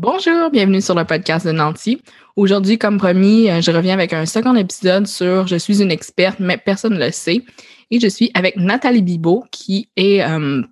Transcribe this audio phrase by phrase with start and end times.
[0.00, 2.00] Bonjour, bienvenue sur le podcast de Nancy.
[2.36, 6.38] Aujourd'hui, comme promis, euh, je reviens avec un second épisode sur Je suis une experte,
[6.38, 7.42] mais personne ne le sait.
[7.90, 10.62] Et je suis avec Nathalie Bibot, qui est, euh,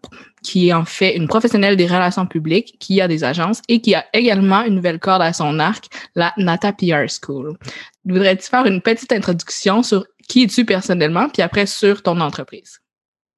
[0.45, 4.05] qui en fait une professionnelle des relations publiques, qui a des agences et qui a
[4.13, 7.59] également une nouvelle corde à son arc, la Nata PR School.
[8.05, 12.79] Voudrais-tu faire une petite introduction sur qui es-tu personnellement, puis après sur ton entreprise?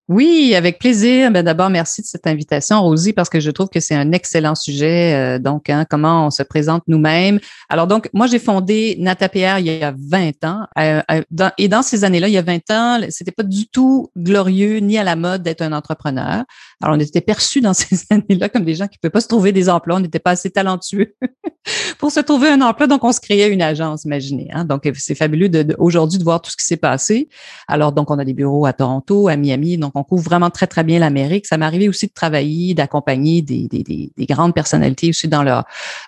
[0.08, 1.30] Oui, avec plaisir.
[1.30, 4.54] Ben, D'abord, merci de cette invitation, Rosie, parce que je trouve que c'est un excellent
[4.54, 5.14] sujet.
[5.14, 7.38] Euh, donc, hein, comment on se présente nous-mêmes.
[7.68, 10.66] Alors, donc, moi, j'ai fondé NataPR il y a 20 ans.
[10.78, 14.10] Euh, euh, et dans ces années-là, il y a 20 ans, c'était pas du tout
[14.16, 16.44] glorieux ni à la mode d'être un entrepreneur.
[16.82, 19.28] Alors, on était perçus dans ces années-là comme des gens qui ne pouvaient pas se
[19.28, 19.96] trouver des emplois.
[19.96, 21.16] On n'était pas assez talentueux
[21.98, 22.86] pour se trouver un emploi.
[22.86, 24.48] Donc, on se créait une agence, imaginez.
[24.54, 24.64] Hein?
[24.64, 27.28] Donc, c'est fabuleux aujourd'hui de voir tout ce qui s'est passé.
[27.66, 29.76] Alors, donc, on a des bureaux à Toronto, à Miami.
[29.76, 31.46] Donc, on couvre vraiment très, très bien l'Amérique.
[31.46, 35.42] Ça m'est arrivé aussi de travailler, d'accompagner des, des, des, des, grandes personnalités aussi dans
[35.42, 35.64] leur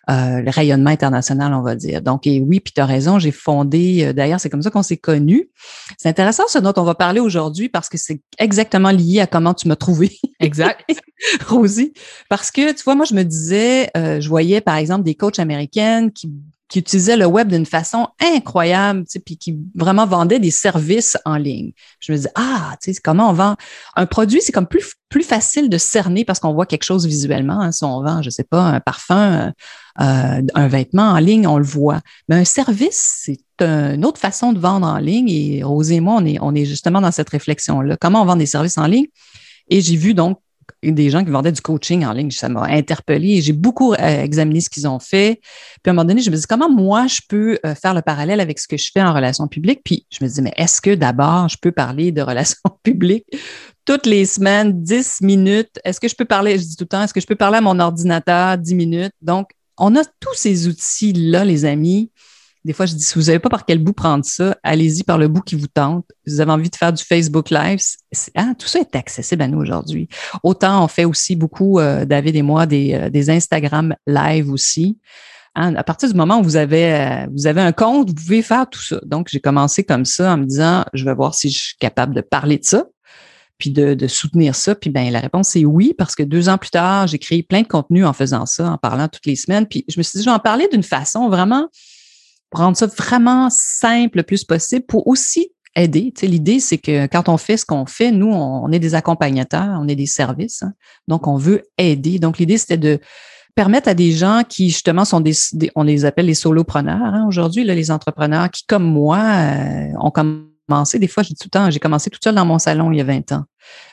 [0.08, 2.02] euh, le rayonnement international, on va dire.
[2.02, 4.82] Donc, et oui, puis tu as raison, j'ai fondé, euh, d'ailleurs, c'est comme ça qu'on
[4.82, 5.50] s'est connus.
[5.98, 9.54] C'est intéressant ce dont on va parler aujourd'hui parce que c'est exactement lié à comment
[9.54, 10.18] tu m'as trouvé.
[10.40, 10.84] Exact.
[11.48, 11.92] Rosie.
[12.28, 15.38] Parce que, tu vois, moi, je me disais, euh, je voyais, par exemple, des coachs
[15.38, 16.32] américaines qui
[16.70, 21.36] qui utilisaient le web d'une façon incroyable, tu puis qui vraiment vendaient des services en
[21.36, 21.72] ligne.
[21.98, 23.56] Je me disais, ah, tu sais, comment on vend?
[23.96, 27.60] Un produit, c'est comme plus, plus facile de cerner parce qu'on voit quelque chose visuellement.
[27.60, 27.72] Hein.
[27.72, 29.52] Si on vend, je sais pas, un parfum,
[30.00, 32.00] euh, un vêtement en ligne, on le voit.
[32.28, 35.28] Mais un service, c'est une autre façon de vendre en ligne.
[35.28, 37.96] Et Rosé et moi, on est, on est justement dans cette réflexion-là.
[38.00, 39.06] Comment on vend des services en ligne?
[39.68, 40.38] Et j'ai vu donc
[40.82, 42.30] des gens qui vendaient du coaching en ligne.
[42.30, 45.40] Ça m'a interpellée j'ai beaucoup euh, examiné ce qu'ils ont fait.
[45.82, 48.02] Puis à un moment donné, je me dis comment moi je peux euh, faire le
[48.02, 49.80] parallèle avec ce que je fais en relations publiques?
[49.84, 53.26] Puis je me dis mais est-ce que d'abord je peux parler de relations publiques
[53.84, 55.80] toutes les semaines, 10 minutes?
[55.84, 57.58] Est-ce que je peux parler, je dis tout le temps, est-ce que je peux parler
[57.58, 59.12] à mon ordinateur 10 minutes?
[59.20, 62.10] Donc, on a tous ces outils-là, les amis,
[62.64, 65.16] des fois, je dis, si vous n'avez pas par quel bout prendre ça, allez-y par
[65.16, 66.04] le bout qui vous tente.
[66.26, 67.80] Vous avez envie de faire du Facebook Live.
[68.36, 70.08] Hein, tout ça est accessible à nous aujourd'hui.
[70.42, 74.98] Autant on fait aussi beaucoup, euh, David et moi, des, euh, des Instagram Live aussi.
[75.54, 78.42] Hein, à partir du moment où vous avez, euh, vous avez un compte, vous pouvez
[78.42, 79.00] faire tout ça.
[79.06, 82.14] Donc, j'ai commencé comme ça en me disant, je vais voir si je suis capable
[82.14, 82.84] de parler de ça
[83.58, 84.74] puis de, de, soutenir ça?
[84.74, 87.60] Puis ben la réponse est oui, parce que deux ans plus tard, j'ai créé plein
[87.60, 89.66] de contenu en faisant ça, en parlant toutes les semaines.
[89.66, 91.68] Puis je me suis dit, je vais en parler d'une façon vraiment
[92.52, 96.12] rendre ça vraiment simple le plus possible pour aussi aider.
[96.14, 98.94] Tu sais, L'idée, c'est que quand on fait ce qu'on fait, nous, on, est des
[98.94, 100.62] accompagnateurs, on est des services.
[100.62, 100.72] Hein.
[101.08, 102.18] donc, on veut aider.
[102.18, 102.98] Donc, l'idée, c'était de
[103.54, 105.34] permettre à des gens qui, justement, sont des,
[105.74, 110.98] on les appelle les solopreneurs hein, aujourd'hui, les entrepreneurs qui, comme moi, euh, ont commencé,
[110.98, 112.98] des fois, je dis tout le temps, j'ai commencé tout seul dans mon salon il
[112.98, 113.44] y a 20 ans.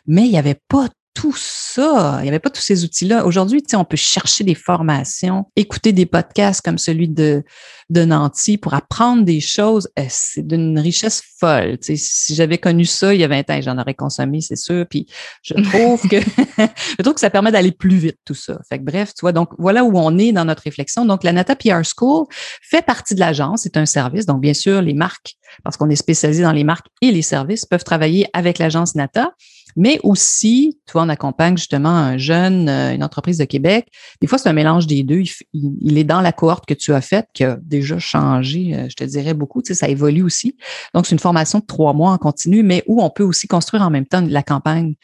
[0.05, 2.17] Mais il n'y avait pas tout ça.
[2.19, 3.25] Il n'y avait pas tous ces outils-là.
[3.25, 7.43] Aujourd'hui, on peut chercher des formations, écouter des podcasts comme celui de,
[7.89, 9.89] de Nancy pour apprendre des choses.
[9.97, 11.79] Euh, c'est d'une richesse folle.
[11.81, 14.85] si j'avais connu ça il y a 20 ans, j'en aurais consommé, c'est sûr.
[14.87, 15.07] Puis
[15.41, 16.17] je trouve que
[16.59, 18.59] je trouve que ça permet d'aller plus vite, tout ça.
[18.69, 21.03] Fait que bref, tu vois, donc voilà où on est dans notre réflexion.
[21.03, 22.27] Donc, la Nata PR School
[22.61, 24.27] fait partie de l'agence, c'est un service.
[24.27, 27.65] Donc, bien sûr, les marques, parce qu'on est spécialisé dans les marques et les services,
[27.65, 29.31] peuvent travailler avec l'agence Nata
[29.77, 33.87] mais aussi, toi, on accompagne justement un jeune, euh, une entreprise de Québec.
[34.19, 35.21] Des fois, c'est un mélange des deux.
[35.53, 38.95] Il, est dans la cohorte que tu as faite, qui a déjà changé, euh, je
[38.95, 39.61] te dirais beaucoup.
[39.61, 40.57] Tu sais, ça évolue aussi.
[40.95, 43.83] Donc, c'est une formation de trois mois en continu, mais où on peut aussi construire
[43.83, 44.95] en même temps la campagne.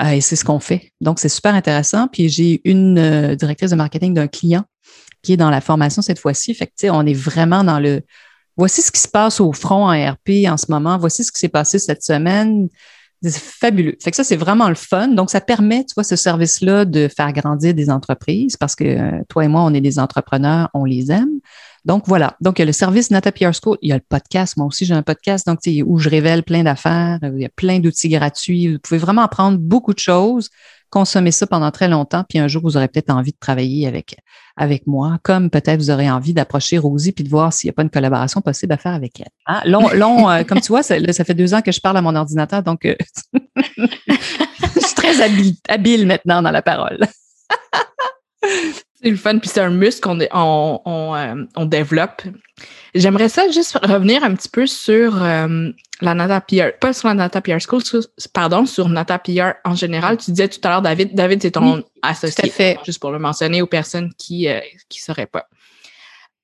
[0.00, 0.92] Euh, et c'est ce qu'on fait.
[1.00, 2.06] Donc, c'est super intéressant.
[2.06, 4.62] Puis, j'ai une directrice de marketing d'un client
[5.22, 6.54] qui est dans la formation cette fois-ci.
[6.54, 8.02] Fait que, tu on est vraiment dans le
[8.56, 11.40] voici ce qui se passe au front en RP en ce moment, voici ce qui
[11.40, 12.68] s'est passé cette semaine.
[13.22, 13.96] C'est fabuleux.
[14.02, 15.08] Fait que ça, c'est vraiment le fun.
[15.08, 19.22] Donc, ça permet, tu vois, ce service-là de faire grandir des entreprises parce que euh,
[19.28, 21.40] toi et moi, on est des entrepreneurs, on les aime.
[21.84, 22.36] Donc, voilà.
[22.40, 23.76] Donc, il y a le service Nata PR School.
[23.82, 24.56] Il y a le podcast.
[24.56, 27.18] Moi aussi, j'ai un podcast donc, où je révèle plein d'affaires.
[27.22, 28.72] Il y a plein d'outils gratuits.
[28.72, 30.48] Vous pouvez vraiment apprendre beaucoup de choses
[30.90, 34.16] consommer ça pendant très longtemps, puis un jour, vous aurez peut-être envie de travailler avec,
[34.56, 37.74] avec moi, comme peut-être vous aurez envie d'approcher Rosie puis de voir s'il n'y a
[37.74, 39.30] pas une collaboration possible à faire avec elle.
[39.46, 39.62] Hein?
[39.64, 42.02] Long, long euh, comme tu vois, ça, ça, fait deux ans que je parle à
[42.02, 42.94] mon ordinateur, donc euh,
[43.34, 46.98] je suis très habile, habile maintenant dans la parole.
[49.02, 52.22] C'est le fun, puis c'est un muscle qu'on on, on, euh, on, développe.
[52.94, 55.70] J'aimerais ça juste revenir un petit peu sur euh,
[56.00, 57.82] la Nata PR, pas sur la Nata PR School,
[58.32, 60.16] pardon, sur Nata PR en général.
[60.16, 62.78] Tu disais tout à l'heure, David, David, c'est ton associé, fait.
[62.84, 64.60] juste pour le mentionner aux personnes qui ne euh,
[64.90, 65.46] sauraient pas.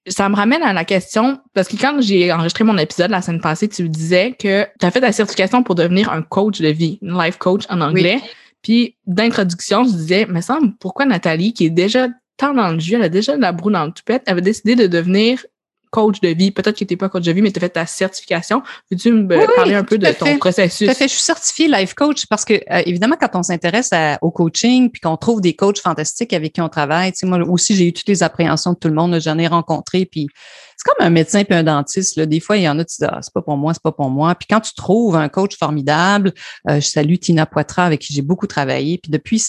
[0.08, 3.40] Ça me ramène à la question, parce que quand j'ai enregistré mon épisode la semaine
[3.40, 7.00] passée, tu disais que tu as fait ta certification pour devenir un coach de vie,
[7.02, 8.20] une life coach en anglais.
[8.62, 12.06] Puis d'introduction, je disais, mais ça, pourquoi Nathalie, qui est déjà
[12.36, 14.42] tant dans le jus, elle a déjà de la broue dans le toupette, elle avait
[14.42, 15.44] décidé de devenir
[15.90, 16.50] coach de vie.
[16.50, 18.62] Peut-être que tu n'étais pas coach de vie, mais tu as fait ta certification.
[18.90, 20.86] Veux-tu me parler un peu de ton processus?
[20.86, 21.08] Tout à fait.
[21.08, 23.90] Je suis certifiée life coach parce que, euh, évidemment, quand on s'intéresse
[24.22, 27.38] au coaching puis qu'on trouve des coachs fantastiques avec qui on travaille, tu sais, moi
[27.48, 29.18] aussi, j'ai eu toutes les appréhensions de tout le monde.
[29.20, 30.06] J'en ai rencontré.
[30.06, 30.28] Puis
[30.76, 32.16] c'est comme un médecin puis un dentiste.
[32.16, 32.26] Là.
[32.26, 33.92] Des fois, il y en a, tu dis, ah, c'est pas pour moi, c'est pas
[33.92, 34.34] pour moi.
[34.34, 36.32] Puis quand tu trouves un coach formidable,
[36.68, 38.98] euh, je salue Tina Poitras avec qui j'ai beaucoup travaillé.
[38.98, 39.42] Puis depuis,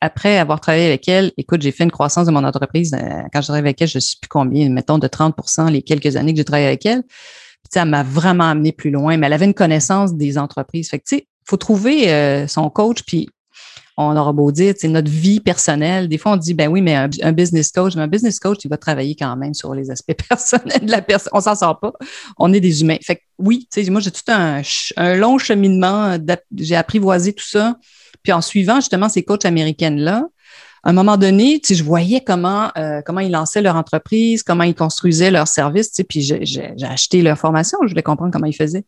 [0.00, 2.92] après avoir travaillé avec elle, écoute, j'ai fait une croissance de mon entreprise.
[2.94, 5.82] Euh, quand je travaillais avec elle, je ne sais plus combien, mettons de 30% les
[5.82, 7.02] quelques années que j'ai travaillé avec elle.
[7.02, 10.90] Puis, elle m'a vraiment amené plus loin, mais elle avait une connaissance des entreprises.
[10.90, 13.28] Fait que, tu sais, faut trouver euh, son coach, puis
[13.96, 16.08] on aura beau dire, c'est notre vie personnelle.
[16.08, 18.68] Des fois, on dit, ben oui, mais un, business coach, mais un business coach, il
[18.68, 21.30] va travailler quand même sur les aspects personnels de la personne.
[21.32, 21.92] On s'en sort pas.
[22.36, 22.98] On est des humains.
[23.02, 24.60] Fait que oui, tu sais, moi, j'ai tout un,
[24.96, 26.18] un long cheminement.
[26.54, 27.76] J'ai apprivoisé tout ça.
[28.26, 30.24] Puis en suivant justement ces coachs américaines-là,
[30.82, 34.42] à un moment donné, tu sais, je voyais comment euh, comment ils lançaient leur entreprise,
[34.42, 38.32] comment ils construisaient leur service, tu sais, puis j'ai acheté leur formation, je voulais comprendre
[38.32, 38.84] comment ils faisaient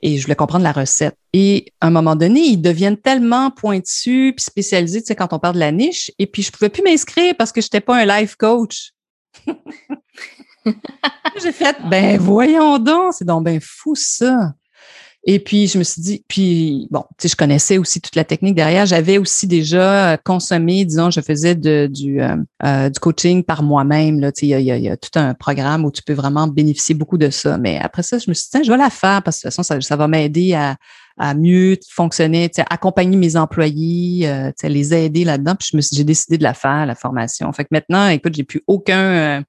[0.00, 1.16] et je voulais comprendre la recette.
[1.32, 5.40] Et à un moment donné, ils deviennent tellement pointus puis spécialisés, tu sais, quand on
[5.40, 7.96] parle de la niche, et puis je pouvais plus m'inscrire parce que je n'étais pas
[7.96, 8.92] un life coach.
[11.42, 14.52] j'ai fait, ben voyons donc, c'est donc ben fou ça.
[15.30, 18.24] Et puis, je me suis dit, puis bon, tu sais, je connaissais aussi toute la
[18.24, 18.86] technique derrière.
[18.86, 24.20] J'avais aussi déjà consommé, disons, je faisais de, du, euh, euh, du coaching par moi-même.
[24.20, 26.46] Là, tu sais, il y a, y a, tout un programme où tu peux vraiment
[26.46, 27.58] bénéficier beaucoup de ça.
[27.58, 29.50] Mais après ça, je me suis dit, tiens, je vais la faire parce que de
[29.50, 30.76] toute façon, ça, ça va m'aider à,
[31.18, 35.56] à mieux fonctionner, tu sais, accompagner mes employés, euh, tu sais, les aider là-dedans.
[35.56, 37.52] Puis je me j'ai décidé de la faire, la formation.
[37.52, 39.44] Fait que maintenant, écoute, j'ai plus aucun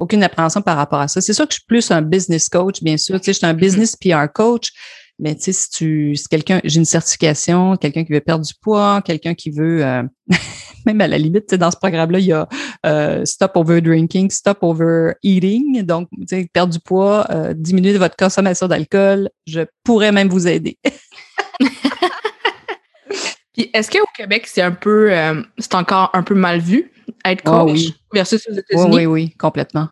[0.00, 1.20] aucune appréhension par rapport à ça.
[1.20, 3.20] C'est sûr que je suis plus un business coach, bien sûr.
[3.20, 3.56] Tu sais, je suis un mm-hmm.
[3.56, 4.72] business PR coach,
[5.20, 8.54] mais tu sais, si tu, si quelqu'un, j'ai une certification, quelqu'un qui veut perdre du
[8.60, 10.02] poids, quelqu'un qui veut, euh,
[10.86, 12.48] même à la limite, dans ce programme-là, il y a
[12.86, 15.82] euh, stop over drinking, stop over eating.
[15.82, 19.28] Donc, tu sais, perdre du poids, euh, diminuer votre consommation d'alcool.
[19.46, 20.78] Je pourrais même vous aider.
[23.52, 25.12] Puis, est-ce qu'au Québec, c'est un peu,
[25.58, 26.90] c'est encore un peu mal vu?
[27.24, 28.96] Être ah coach versus aux États-Unis.
[28.96, 29.88] Oui, oui, oui, complètement.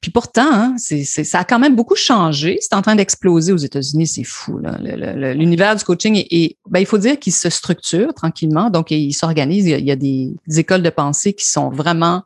[0.00, 2.58] Puis pourtant, hein, c'est, ça a quand même beaucoup changé.
[2.60, 4.60] C'est en train d'exploser aux États-Unis, c'est fou.
[4.80, 8.70] l'univers du coaching, est, ben, il faut dire qu'il se structure tranquillement.
[8.70, 9.66] Donc, il s'organise.
[9.66, 12.22] Il y a, des, écoles de pensée qui sont vraiment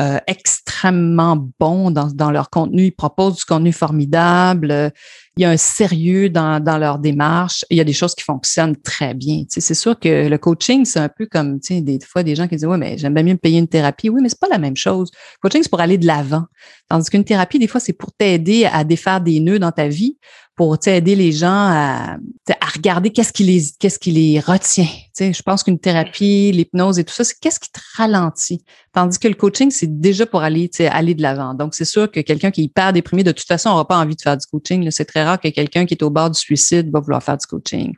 [0.00, 2.86] euh, extrêmement bons dans, dans, leur contenu.
[2.86, 4.92] Ils proposent du contenu formidable
[5.36, 7.64] il y a un sérieux dans, dans leur démarche.
[7.70, 9.44] Il y a des choses qui fonctionnent très bien.
[9.48, 12.66] C'est sûr que le coaching, c'est un peu comme, des fois, des gens qui disent,
[12.66, 14.10] oui, mais j'aime bien mieux me payer une thérapie.
[14.10, 15.10] Oui, mais c'est pas la même chose.
[15.14, 16.44] Le coaching, c'est pour aller de l'avant.
[16.88, 20.18] Tandis qu'une thérapie, des fois, c'est pour t'aider à défaire des nœuds dans ta vie
[20.54, 22.16] pour aider les gens à,
[22.60, 24.86] à regarder qu'est-ce qui les qu'est-ce qui les retient.
[25.18, 28.62] je pense qu'une thérapie, l'hypnose et tout ça, c'est qu'est-ce qui te ralentit?
[28.92, 31.54] Tandis que le coaching, c'est déjà pour aller aller de l'avant.
[31.54, 34.14] Donc, c'est sûr que quelqu'un qui est hyper déprimé, de toute façon, n'aura pas envie
[34.14, 34.90] de faire du coaching.
[34.90, 37.46] C'est très rare que quelqu'un qui est au bord du suicide va vouloir faire du
[37.46, 37.94] coaching.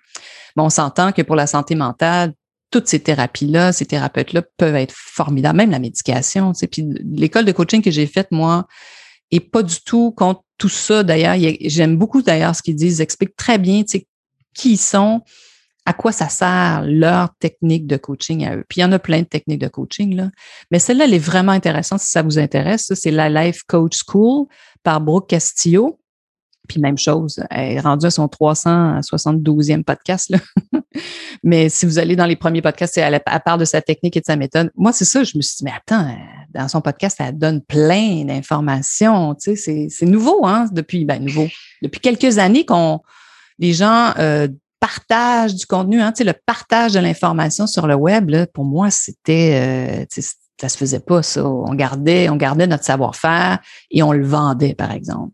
[0.55, 2.35] Bon, on s'entend que pour la santé mentale,
[2.71, 6.53] toutes ces thérapies-là, ces thérapeutes-là peuvent être formidables, même la médication.
[6.71, 8.67] Puis l'école de coaching que j'ai faite, moi,
[9.31, 11.03] et pas du tout contre tout ça.
[11.03, 12.99] D'ailleurs, j'aime beaucoup d'ailleurs ce qu'ils disent.
[12.99, 13.83] Ils expliquent très bien
[14.55, 15.23] qui ils sont,
[15.87, 18.65] à quoi ça sert leur technique de coaching à eux.
[18.69, 20.31] Puis il y en a plein de techniques de coaching, là.
[20.71, 22.93] Mais celle-là, elle est vraiment intéressante si ça vous intéresse.
[22.95, 24.47] C'est la Life Coach School
[24.83, 25.99] par Brooke Castillo.
[26.69, 30.31] Puis même chose, elle est rendue à son 372e podcast.
[30.31, 30.39] Là.
[31.43, 34.21] mais si vous allez dans les premiers podcasts, elle, elle part de sa technique et
[34.21, 34.71] de sa méthode.
[34.75, 36.17] Moi, c'est ça, je me suis dit, mais attends,
[36.55, 39.35] dans son podcast, elle donne plein d'informations.
[39.35, 41.49] Tu sais, c'est nouveau, hein, depuis, ben, nouveau.
[41.83, 43.01] Depuis quelques années qu'on
[43.59, 44.49] les gens euh,
[44.81, 48.65] partagent du contenu, hein, tu sais, le partage de l'information sur le web, là, pour
[48.65, 50.21] moi, c'était euh,
[50.61, 51.45] ça se faisait pas, ça.
[51.45, 53.59] On gardait, on gardait notre savoir-faire
[53.91, 55.33] et on le vendait, par exemple.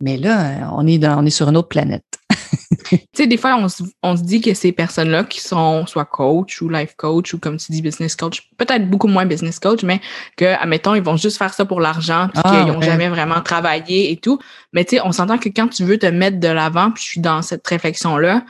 [0.00, 2.04] Mais là, on est, dans, on est sur une autre planète.
[2.90, 6.04] tu sais, des fois, on se, on se dit que ces personnes-là qui sont soit
[6.04, 9.82] coach ou life coach ou comme tu dis business coach, peut-être beaucoup moins business coach,
[9.82, 10.00] mais
[10.36, 13.40] que, admettons, ils vont juste faire ça pour l'argent puis ah, qu'ils n'ont jamais vraiment
[13.40, 14.38] travaillé et tout.
[14.72, 17.08] Mais tu sais, on s'entend que quand tu veux te mettre de l'avant, puis je
[17.08, 18.44] suis dans cette réflexion-là,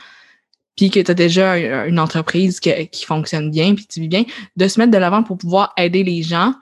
[0.75, 4.25] puis que tu as déjà une entreprise qui, qui fonctionne bien, puis tu vis bien,
[4.57, 6.53] de se mettre de l'avant pour pouvoir aider les gens,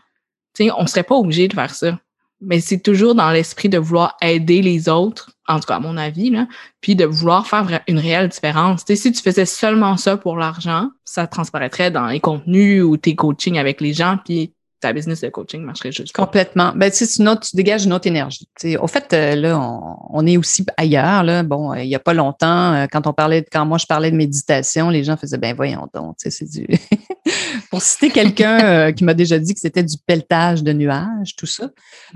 [0.54, 1.98] tu sais, on serait pas obligé de faire ça
[2.46, 5.98] mais c'est toujours dans l'esprit de vouloir aider les autres, en tout cas à mon
[5.98, 6.48] avis, là,
[6.82, 8.84] puis de vouloir faire une réelle différence.
[8.88, 13.58] si tu faisais seulement ça pour l'argent, ça transparaîtrait dans les contenus ou tes coachings
[13.58, 16.74] avec les gens, puis ta business de coaching marcherait juste Complètement.
[16.76, 18.50] Ben, tu, sais, tu dégages une autre énergie.
[18.82, 19.58] au fait, euh, là,
[20.10, 21.24] on, est aussi ailleurs.
[21.24, 21.42] Là.
[21.44, 24.12] Bon, euh, il n'y a pas longtemps, euh, quand on parlait, quand moi je parlais
[24.12, 26.68] de méditation, les gens faisaient ben voyons donc, c'est du.
[27.72, 31.70] Pour citer quelqu'un qui m'a déjà dit que c'était du pelletage de nuages, tout ça.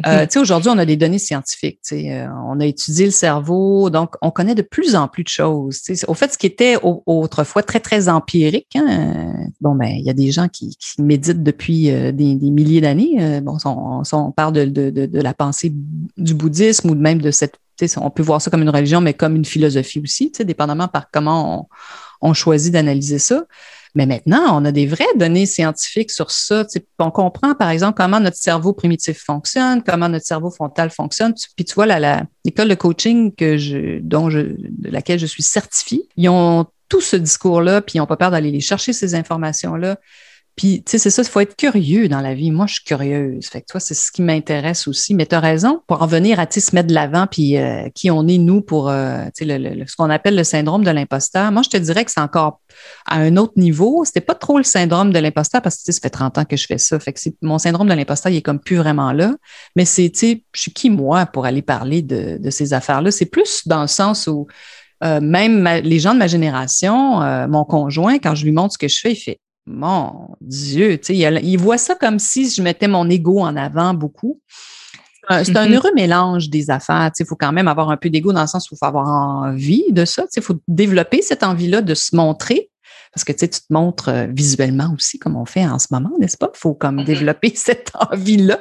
[0.03, 0.27] Mm-hmm.
[0.27, 1.79] tu sais, aujourd'hui, on a des données scientifiques.
[1.87, 5.29] Tu sais, on a étudié le cerveau, donc on connaît de plus en plus de
[5.29, 5.81] choses.
[5.81, 6.07] Tu sais.
[6.07, 10.13] Au fait, ce qui était autrefois très, très empirique, hein, bon, ben, il y a
[10.13, 13.17] des gens qui, qui méditent depuis des, des milliers d'années.
[13.19, 15.71] Euh, bon, on, on, parle de, de, de, la pensée
[16.17, 17.59] du bouddhisme ou même de cette,
[17.97, 21.69] on peut voir ça comme une religion, mais comme une philosophie aussi, dépendamment par comment
[22.21, 23.43] on, on choisit d'analyser ça.
[23.95, 26.65] Mais maintenant, on a des vraies données scientifiques sur ça.
[26.99, 31.33] On comprend, par exemple, comment notre cerveau primitif fonctionne, comment notre cerveau frontal fonctionne.
[31.55, 36.07] Puis tu vois, l'école de coaching que je, dont je, de laquelle je suis certifiée,
[36.15, 39.97] ils ont tout ce discours-là, puis ils n'ont pas peur d'aller les chercher, ces informations-là.
[40.57, 42.49] Puis, tu sais, c'est ça, il faut être curieux dans la vie.
[42.49, 43.45] Moi, je suis curieuse.
[43.45, 45.13] Fait que toi, c'est ce qui m'intéresse aussi.
[45.13, 48.09] Mais tu as raison, pour en venir à se mettre de l'avant, puis euh, qui
[48.09, 51.51] on est, nous, pour euh, sais, le, ce qu'on appelle le syndrome de l'imposteur.
[51.51, 52.59] Moi, je te dirais que c'est encore
[53.05, 54.03] à un autre niveau.
[54.03, 56.65] C'était pas trop le syndrome de l'imposteur parce que, ça fait 30 ans que je
[56.65, 56.99] fais ça.
[56.99, 59.35] Fait que mon syndrome de l'imposteur, il est comme plus vraiment là.
[59.75, 63.11] Mais c'est, tu sais, je suis qui, moi, pour aller parler de, de ces affaires-là?
[63.11, 64.47] C'est plus dans le sens où
[65.03, 68.87] euh, même les gens de ma génération, mon conjoint, quand je lui montre ce que
[68.87, 72.87] je fais, il fait mon Dieu, tu sais, il, voit ça comme si je mettais
[72.87, 74.41] mon ego en avant beaucoup.
[75.29, 75.73] C'est un mm-hmm.
[75.75, 77.11] heureux mélange des affaires.
[77.19, 79.07] Il faut quand même avoir un peu d'ego dans le sens où il faut avoir
[79.07, 80.25] envie de ça.
[80.37, 82.69] Il faut développer cette envie-là de se montrer,
[83.17, 85.87] parce que tu sais, tu te montres euh, visuellement aussi, comme on fait en ce
[85.89, 86.51] moment, n'est-ce pas?
[86.53, 87.05] Il faut comme mm-hmm.
[87.05, 88.59] développer cette envie-là.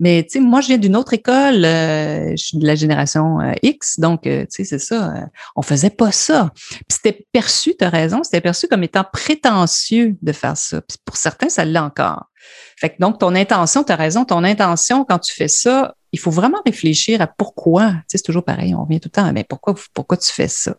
[0.00, 1.62] Mais tu sais, moi, je viens d'une autre école.
[1.62, 5.28] Euh, je suis de la génération euh, X, donc tu sais, c'est ça.
[5.56, 6.52] on faisait pas ça.
[6.56, 10.80] Puis c'était perçu, tu as raison, c'était perçu comme étant prétentieux de faire ça.
[10.80, 12.30] Puis pour certains, ça l'est encore.
[12.78, 16.18] Fait que donc, ton intention, tu as raison, ton intention, quand tu fais ça, il
[16.18, 17.90] faut vraiment réfléchir à pourquoi.
[17.90, 20.48] Tu sais, c'est toujours pareil, on revient tout le temps, mais pourquoi, pourquoi tu fais
[20.48, 20.76] ça?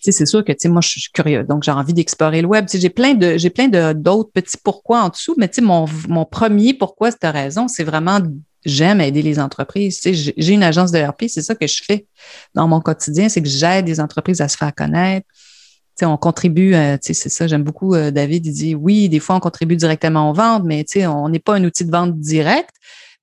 [0.00, 2.42] Tu sais, c'est sûr que tu sais, moi, je suis curieux, donc j'ai envie d'explorer
[2.42, 2.66] le web.
[2.66, 5.56] Tu sais, j'ai plein de, j'ai plein de d'autres petits pourquoi en dessous, mais tu
[5.56, 8.20] sais, mon, mon premier pourquoi, as raison, c'est vraiment
[8.64, 10.00] j'aime aider les entreprises.
[10.00, 12.06] Tu sais, j'ai une agence de RP, c'est ça que je fais
[12.54, 15.26] dans mon quotidien, c'est que j'aide les entreprises à se faire connaître.
[15.30, 19.08] Tu sais, on contribue, tu sais, c'est ça, j'aime beaucoup euh, David, il dit oui,
[19.08, 22.18] des fois on contribue directement aux ventes, mais on n'est pas un outil de vente
[22.20, 22.70] direct,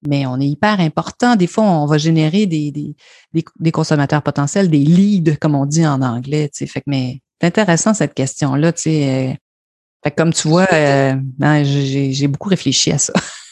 [0.07, 1.35] mais on est hyper important.
[1.35, 2.95] Des fois, on va générer des, des,
[3.59, 6.49] des, consommateurs potentiels, des leads, comme on dit en anglais.
[6.49, 6.67] Tu sais.
[6.67, 8.73] Fait que, mais c'est intéressant cette question-là.
[8.73, 9.29] Tu sais.
[9.31, 9.33] Euh.
[10.03, 13.13] Fait comme tu vois, euh, ben, j'ai beaucoup réfléchi à ça.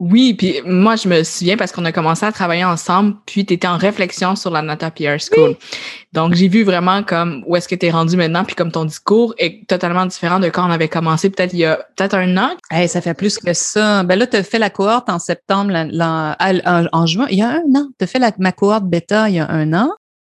[0.00, 3.52] Oui, puis moi, je me souviens parce qu'on a commencé à travailler ensemble, puis tu
[3.52, 5.56] étais en réflexion sur la Nata Pierre School.
[6.14, 8.86] Donc, j'ai vu vraiment comme où est-ce que tu es rendu maintenant, puis comme ton
[8.86, 12.34] discours est totalement différent de quand on avait commencé, peut-être il y a peut-être un
[12.38, 12.50] an.
[12.70, 14.02] Hey, ça fait plus que ça.
[14.02, 17.26] Ben là, tu as fait la cohorte en septembre, en, juin.
[17.30, 17.88] Il y a un an.
[17.98, 19.90] Tu as fait la, ma cohorte bêta il y a un an.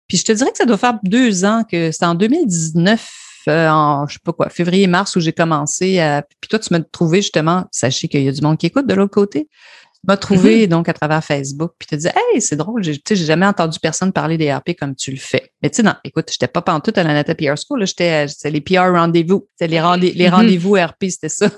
[0.08, 3.68] Puis je te dirais que ça doit faire deux ans que c'est en 2019 euh,
[3.68, 7.22] en, je sais pas quoi, février-mars où j'ai commencé à, puis toi, tu m'as trouvé
[7.22, 9.48] justement, sachez qu'il y a du monde qui écoute de l'autre côté.
[9.94, 10.68] Tu m'as trouvé mm-hmm.
[10.68, 14.12] donc à travers Facebook, puis tu dit Hey, c'est drôle, j'ai, j'ai jamais entendu personne
[14.12, 15.52] parler des RP comme tu le fais.
[15.62, 18.26] Mais tu sais, non, écoute, j'étais pas pantoute à la Nata PR School, là, j'étais,
[18.28, 19.48] c'était les PR rendez-vous.
[19.52, 20.30] C'était les, rendez- les mm-hmm.
[20.30, 21.50] rendez-vous RP, c'était ça.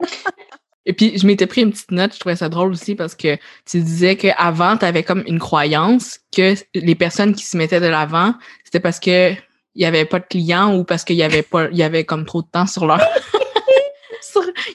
[0.88, 3.36] Et puis, je m'étais pris une petite note, je trouvais ça drôle aussi parce que
[3.66, 7.86] tu disais qu'avant, tu avais comme une croyance que les personnes qui se mettaient de
[7.86, 9.34] l'avant, c'était parce que
[9.74, 12.04] il y avait pas de clients ou parce qu'il y avait pas, il y avait
[12.04, 13.00] comme trop de temps sur leur.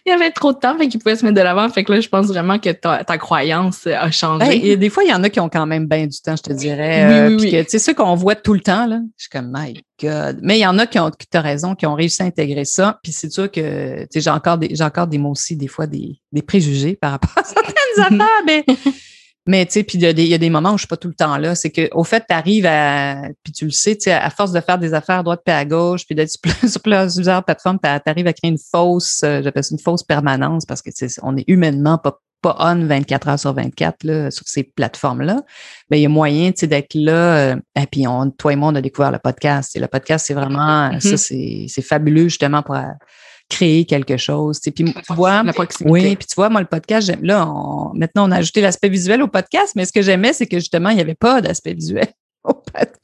[0.06, 1.68] il y avait trop de temps, fait qu'ils pouvaient se mettre de l'avant.
[1.70, 4.72] Fait que là, je pense vraiment que ta, ta croyance a changé.
[4.72, 6.44] et des fois, il y en a qui ont quand même bien du temps, je
[6.44, 7.06] te dirais.
[7.06, 7.64] Oui, euh, oui, oui.
[7.66, 10.40] Tu sais, ceux qu'on voit tout le temps, là, je suis comme, my God.
[10.42, 12.66] Mais il y en a qui ont, tu as raison, qui ont réussi à intégrer
[12.66, 13.00] ça.
[13.04, 15.68] Puis c'est sûr que, tu sais, j'ai encore des, j'ai encore des mots aussi, des
[15.68, 18.66] fois, des, des préjugés par rapport à certaines affaires, mais
[19.46, 21.14] mais tu sais, puis il y, a des moments où je suis pas tout le
[21.14, 21.54] temps là.
[21.54, 24.52] C'est que au fait, tu arrives à, puis tu le sais, tu sais, à force
[24.52, 27.90] de faire des affaires à droite puis à gauche, puis d'être sur plusieurs plateformes, tu
[28.10, 30.90] arrives à créer une fausse, euh, j'appelle ça une fausse permanence parce que
[31.24, 35.42] on est humainement pas pas on 24 heures sur 24 là, sur ces plateformes-là,
[35.90, 37.54] mais il y a moyen d'être là.
[37.54, 39.76] Euh, et puis, on, toi et moi, on a découvert le podcast.
[39.76, 41.68] Et le podcast, c'est vraiment, ça, mm-hmm.
[41.70, 42.76] c'est fabuleux justement pour
[43.54, 44.60] créer quelque chose.
[44.60, 45.44] Puis tu vois,
[45.86, 47.46] oui, puis tu vois, moi, le podcast, là,
[47.94, 50.90] maintenant, on a ajouté l'aspect visuel au podcast, mais ce que j'aimais, c'est que justement,
[50.90, 52.08] il n'y avait pas d'aspect visuel
[52.44, 53.04] au podcast.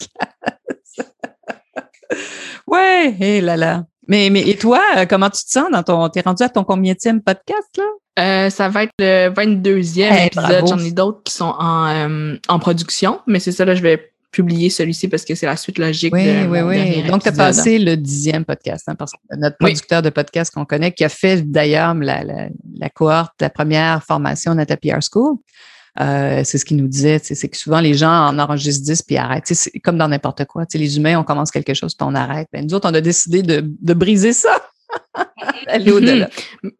[2.67, 3.83] ouais, hé là là.
[4.07, 6.09] Mais, mais et toi, euh, comment tu te sens dans ton.
[6.09, 7.83] T'es rendu à ton combienième podcast, là?
[8.19, 10.67] Euh, ça va être le 22e épisode.
[10.67, 14.11] J'en ai d'autres qui sont en, euh, en production, mais c'est ça, là, je vais
[14.31, 17.31] publier celui-ci parce que c'est la suite logique oui, de Oui, oui, Donc, tu as
[17.31, 21.09] passé le dixième podcast, hein, parce que notre producteur de podcast qu'on connaît, qui a
[21.09, 25.37] fait d'ailleurs la, la, la, cohorte, la première formation Nata PR School,
[25.99, 29.17] euh, c'est ce qu'il nous disait, c'est que souvent les gens en enregistrent 10 puis
[29.17, 29.47] arrêtent.
[29.47, 30.65] C'est comme dans n'importe quoi.
[30.73, 32.47] les humains, on commence quelque chose puis on arrête.
[32.53, 34.55] Ben, nous autres, on a décidé de, de briser ça.
[35.67, 36.29] Aller au-delà.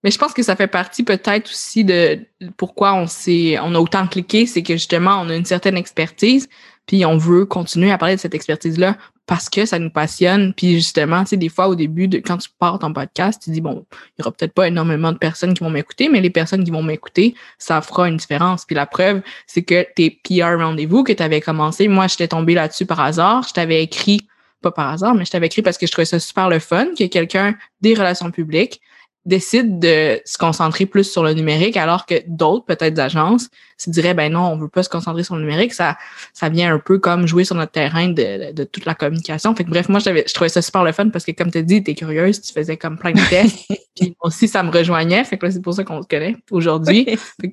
[0.03, 2.19] Mais je pense que ça fait partie peut-être aussi de
[2.57, 6.47] pourquoi on s'est, on a autant cliqué, c'est que justement, on a une certaine expertise,
[6.89, 10.55] puis on veut continuer à parler de cette expertise-là parce que ça nous passionne.
[10.55, 13.61] Puis justement, tu sais, des fois, au début, quand tu pars ton podcast, tu dis,
[13.61, 16.63] bon, il y aura peut-être pas énormément de personnes qui vont m'écouter, mais les personnes
[16.63, 18.65] qui vont m'écouter, ça fera une différence.
[18.65, 22.55] Puis la preuve, c'est que tes PR rendez-vous que tu avais commencé, moi, j'étais tombée
[22.55, 23.45] là-dessus par hasard.
[23.47, 24.27] Je t'avais écrit,
[24.63, 26.87] pas par hasard, mais je t'avais écrit parce que je trouvais ça super le fun,
[26.97, 28.81] que quelqu'un des relations publiques
[29.25, 34.13] décide de se concentrer plus sur le numérique, alors que d'autres, peut-être d'agences, se diraient,
[34.13, 35.97] ben non, on veut pas se concentrer sur le numérique, ça,
[36.33, 39.53] ça vient un peu comme jouer sur notre terrain de, de toute la communication.
[39.55, 41.83] Fait que bref, moi, je trouvais ça super le fun parce que, comme tu dit,
[41.83, 45.23] tu es curieuse, tu faisais comme plein de tests, puis aussi, ça me rejoignait.
[45.23, 47.07] Fait que là, c'est pour ça qu'on se connaît aujourd'hui.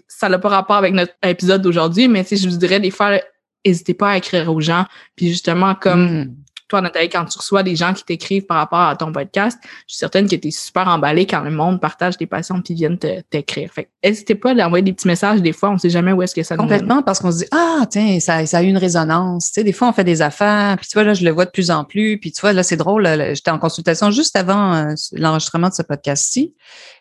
[0.08, 2.90] ça n'a pas rapport avec notre épisode d'aujourd'hui, mais tu sais, je vous dirais des
[2.90, 3.20] fois,
[3.64, 4.84] n'hésitez pas à écrire aux gens,
[5.16, 6.20] puis justement, comme...
[6.20, 6.36] Mm
[6.68, 9.94] toi, Nathalie, quand tu reçois des gens qui t'écrivent par rapport à ton podcast, je
[9.94, 12.98] suis certaine que tu es super emballée quand le monde partage des passions puis viennent
[12.98, 13.70] t'écrire.
[13.72, 15.40] Fait n'hésitez pas d'envoyer des petits messages.
[15.40, 17.84] Des fois, on sait jamais où est-ce que ça Complètement, parce qu'on se dit, ah,
[17.88, 19.46] tiens, ça, ça a eu une résonance.
[19.48, 21.44] Tu sais, des fois, on fait des affaires, puis tu vois, là, je le vois
[21.44, 22.18] de plus en plus.
[22.18, 23.06] Puis tu vois, là, c'est drôle.
[23.34, 26.54] J'étais en consultation juste avant euh, l'enregistrement de ce podcast-ci.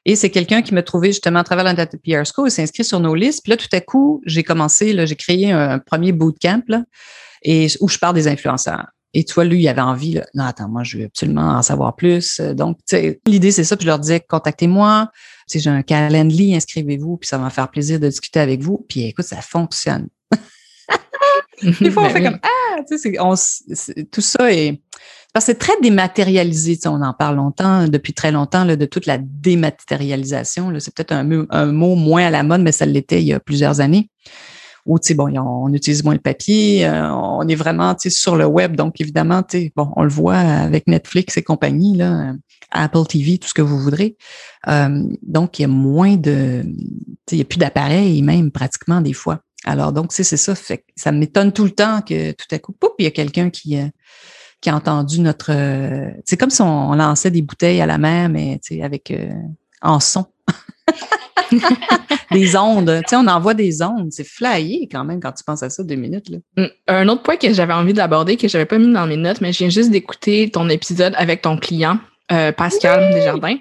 [0.05, 2.61] Et c'est quelqu'un qui m'a trouvé justement à travers la Data PR School, il s'est
[2.61, 3.41] inscrit sur nos listes.
[3.43, 6.83] Puis là, tout à coup, j'ai commencé, j'ai créé un, premier bootcamp, là,
[7.41, 8.85] et où je parle des influenceurs.
[9.17, 11.95] Et toi, lui, il avait envie, là, non, attends, moi, je veux absolument en savoir
[11.95, 12.41] plus.
[12.41, 12.77] Donc,
[13.25, 13.77] l'idée, c'est ça.
[13.77, 15.09] Puis je leur disais, contactez-moi.
[15.47, 18.85] Si j'ai un calendrier, inscrivez-vous, puis ça va me faire plaisir de discuter avec vous.
[18.89, 20.09] Puis écoute, ça fonctionne.
[21.79, 24.81] Des fois, on ben fait comme, ah, tu sais, tout ça est,
[25.31, 26.77] parce que c'est très dématérialisé.
[26.85, 30.73] On en parle longtemps, depuis très longtemps, là, de toute la dématérialisation.
[30.79, 33.39] C'est peut-être un, un, mot moins à la mode, mais ça l'était il y a
[33.39, 34.09] plusieurs années
[34.85, 38.15] où tu sais bon on utilise moins le papier, euh, on est vraiment tu sais
[38.15, 41.97] sur le web donc évidemment tu sais bon on le voit avec Netflix et compagnie
[41.97, 42.33] là,
[42.71, 44.15] Apple TV tout ce que vous voudrez.
[44.67, 46.63] Euh, donc il y a moins de
[47.31, 49.39] il y a plus d'appareils même pratiquement des fois.
[49.65, 52.93] Alors donc c'est ça fait ça m'étonne tout le temps que tout à coup poup,
[52.99, 53.87] il y a quelqu'un qui euh,
[54.61, 55.51] qui a entendu notre
[56.25, 59.13] c'est comme si on, lançait des bouteilles à la mer mais avec
[59.81, 60.25] en son.
[62.31, 63.01] des ondes.
[63.03, 64.11] Tu sais, on envoie des ondes.
[64.11, 66.29] C'est flyé quand même quand tu penses à ça deux minutes.
[66.29, 66.37] Là.
[66.57, 66.69] Mm.
[66.87, 69.53] Un autre point que j'avais envie d'aborder, que j'avais pas mis dans mes notes, mais
[69.53, 71.99] je viens juste d'écouter ton épisode avec ton client,
[72.31, 73.57] euh, Pascal Desjardins,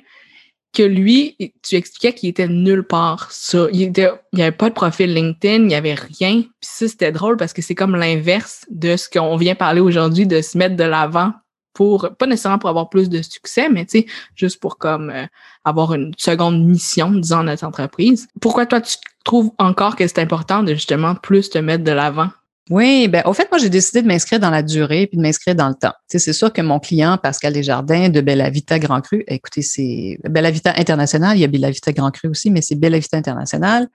[0.72, 3.30] que lui, tu expliquais qu'il était nulle part.
[3.30, 3.68] Ça.
[3.72, 3.92] Il
[4.32, 6.42] n'y avait pas de profil LinkedIn, il n'y avait rien.
[6.42, 10.26] Puis ça, c'était drôle parce que c'est comme l'inverse de ce qu'on vient parler aujourd'hui,
[10.26, 11.32] de se mettre de l'avant
[11.74, 14.06] pour, pas nécessairement pour avoir plus de succès, mais tu sais,
[14.37, 15.26] juste pour comme euh,
[15.64, 18.29] avoir une seconde mission, disons, notre entreprise.
[18.40, 22.29] Pourquoi toi, tu trouves encore que c'est important de justement plus te mettre de l'avant?
[22.70, 25.55] Oui, ben au fait, moi, j'ai décidé de m'inscrire dans la durée puis de m'inscrire
[25.55, 25.92] dans le temps.
[26.09, 30.50] C'est sûr que mon client, Pascal Desjardins de Bella Vita Grand Cru, écoutez, c'est Bella
[30.50, 33.88] Vita International, il y a Bella Vita Grand Cru aussi, mais c'est Bella Vita International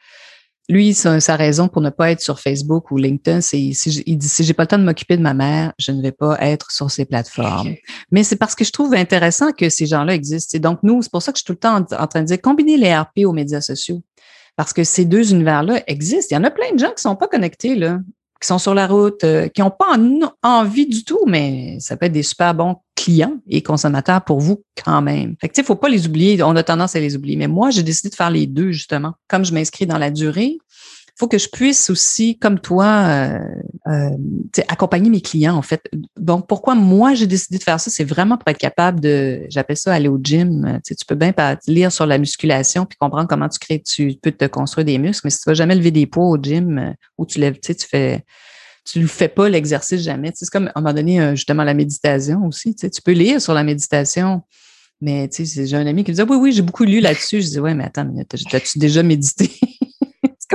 [0.70, 4.44] lui, sa, raison pour ne pas être sur Facebook ou LinkedIn, c'est il dit si
[4.44, 6.92] j'ai pas le temps de m'occuper de ma mère, je ne vais pas être sur
[6.92, 7.74] ces plateformes.
[8.12, 10.56] Mais c'est parce que je trouve intéressant que ces gens-là existent.
[10.56, 12.28] Et donc nous, c'est pour ça que je suis tout le temps en, train de
[12.28, 14.04] dire combiner les RP aux médias sociaux,
[14.56, 16.28] parce que ces deux univers-là existent.
[16.32, 17.98] Il y en a plein de gens qui sont pas connectés là,
[18.40, 19.98] qui sont sur la route, euh, qui n'ont pas
[20.44, 24.62] envie du tout, mais ça peut être des super bons clients et consommateurs pour vous
[24.84, 25.36] quand même.
[25.40, 26.44] Fait que, tu sais, faut pas les oublier.
[26.44, 27.38] On a tendance à les oublier.
[27.38, 29.14] Mais moi, j'ai décidé de faire les deux, justement.
[29.30, 30.58] Comme je m'inscris dans la durée,
[31.18, 33.40] faut que je puisse aussi, comme toi, euh,
[33.88, 34.10] euh,
[34.68, 35.82] accompagner mes clients, en fait.
[36.18, 37.90] Donc, pourquoi moi, j'ai décidé de faire ça?
[37.90, 40.80] C'est vraiment pour être capable de, j'appelle ça aller au gym.
[40.84, 41.34] Tu, sais, tu peux bien
[41.68, 45.28] lire sur la musculation puis comprendre comment tu crées, tu peux te construire des muscles,
[45.28, 47.74] mais si tu vas jamais lever des poids au gym euh, ou tu lèves, tu
[47.90, 48.26] fais,
[48.92, 50.32] tu ne fais pas l'exercice jamais.
[50.32, 52.76] Tu c'est comme à un moment donné, justement, la méditation aussi.
[52.76, 54.42] Tu, tu peux lire sur la méditation.
[55.02, 57.42] Mais tu sais, j'ai un ami qui me dit Oui, oui, j'ai beaucoup lu là-dessus.
[57.42, 58.08] Je dis Ouais, mais attends,
[58.54, 59.50] as-tu déjà médité?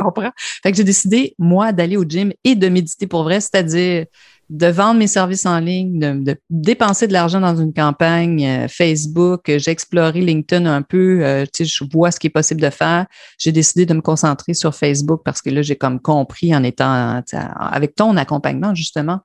[0.02, 0.30] comprends?
[0.62, 4.06] Fait que j'ai décidé, moi, d'aller au gym et de méditer pour vrai, c'est-à-dire
[4.50, 9.42] de vendre mes services en ligne, de, dépenser de l'argent dans une campagne euh, Facebook.
[9.46, 13.06] J'ai exploré LinkedIn un peu, euh, je vois ce qui est possible de faire.
[13.38, 17.22] J'ai décidé de me concentrer sur Facebook parce que là, j'ai comme compris en étant
[17.58, 19.20] avec ton accompagnement, justement,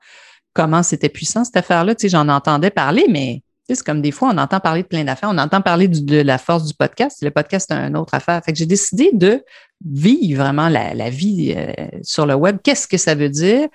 [0.54, 1.94] comment c'était puissant cette affaire-là.
[2.04, 3.44] J'en entendais parler, mais
[3.76, 5.30] c'est comme des fois, on entend parler de plein d'affaires.
[5.32, 7.22] On entend parler de la force du podcast.
[7.22, 8.42] Le podcast, c'est une autre affaire.
[8.44, 9.44] Fait que j'ai décidé de
[9.86, 12.58] vivre vraiment la, vie euh, sur le web.
[12.64, 13.68] Qu'est-ce que ça veut dire?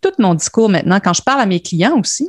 [0.00, 2.28] Tout mon discours maintenant, quand je parle à mes clients aussi,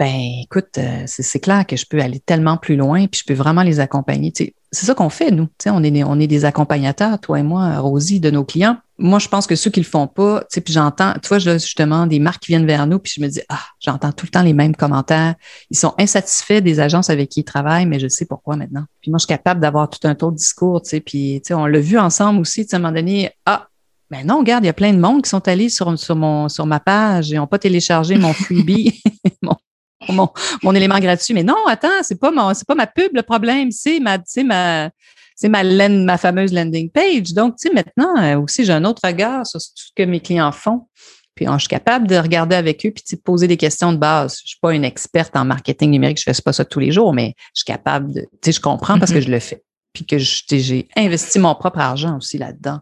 [0.00, 3.38] ben écoute, euh, c'est clair que je peux aller tellement plus loin, puis je peux
[3.38, 4.32] vraiment les accompagner.
[4.34, 4.54] c'est
[4.86, 5.46] ça qu'on fait, nous.
[5.66, 8.78] on est, on est des accompagnateurs, toi et moi, Rosie, de nos clients.
[8.96, 12.18] Moi, je pense que ceux qui le font pas, puis j'entends, tu vois, justement, des
[12.18, 14.54] marques qui viennent vers nous, puis je me dis, ah, j'entends tout le temps les
[14.54, 15.34] mêmes commentaires.
[15.70, 18.84] Ils sont insatisfaits des agences avec qui ils travaillent, mais je sais pourquoi maintenant.
[19.02, 21.66] Puis moi, je suis capable d'avoir tout un tour de discours, tu sais, puis on
[21.66, 23.68] l'a vu ensemble aussi, à un moment donné, ah,
[24.10, 26.48] mais non, regarde, il y a plein de monde qui sont allés sur, sur, mon,
[26.48, 29.00] sur ma page et n'ont pas téléchargé mon freebie,
[29.42, 29.54] mon,
[30.08, 30.28] mon,
[30.62, 31.32] mon, élément gratuit.
[31.32, 34.42] Mais non, attends, c'est pas mon, c'est pas ma pub le problème, c'est ma, c'est
[34.42, 34.90] ma,
[35.36, 37.32] c'est ma, ma fameuse landing page.
[37.32, 40.20] Donc, tu sais, maintenant euh, aussi, j'ai un autre regard sur tout ce que mes
[40.20, 40.88] clients font.
[41.36, 44.40] Puis, je suis capable de regarder avec eux puis de poser des questions de base.
[44.42, 47.14] Je suis pas une experte en marketing numérique, je fais pas ça tous les jours,
[47.14, 49.26] mais je suis capable de, tu sais, je comprends parce que mm-hmm.
[49.26, 49.62] je le fais.
[49.92, 52.80] Puis que j'ai investi mon propre argent aussi là-dedans.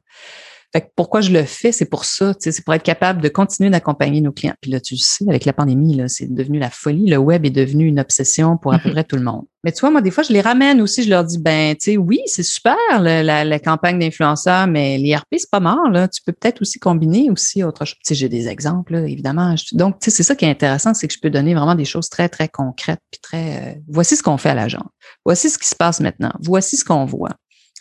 [0.78, 3.68] Fait que pourquoi je le fais, c'est pour ça, c'est pour être capable de continuer
[3.68, 4.54] d'accompagner nos clients.
[4.60, 7.10] Puis là, tu le sais, avec la pandémie, c'est devenu la folie.
[7.10, 8.92] Le web est devenu une obsession pour à peu mm-hmm.
[8.92, 9.42] près tout le monde.
[9.64, 11.02] Mais tu vois, moi, des fois, je les ramène aussi.
[11.02, 15.50] Je leur dis, ben, tu sais, oui, c'est super la, campagne d'influenceurs, mais l'IRP, c'est
[15.50, 15.90] pas mort.
[15.90, 16.06] Là.
[16.06, 17.96] Tu peux peut-être aussi combiner aussi autre chose.
[17.96, 19.56] Tu sais, j'ai des exemples, évidemment.
[19.72, 21.84] Donc, tu sais, c'est ça qui est intéressant, c'est que je peux donner vraiment des
[21.84, 23.00] choses très, très concrètes.
[23.10, 24.86] Puis très, euh, voici ce qu'on fait à l'agence.
[25.24, 26.32] Voici ce qui se passe maintenant.
[26.40, 27.34] Voici ce qu'on voit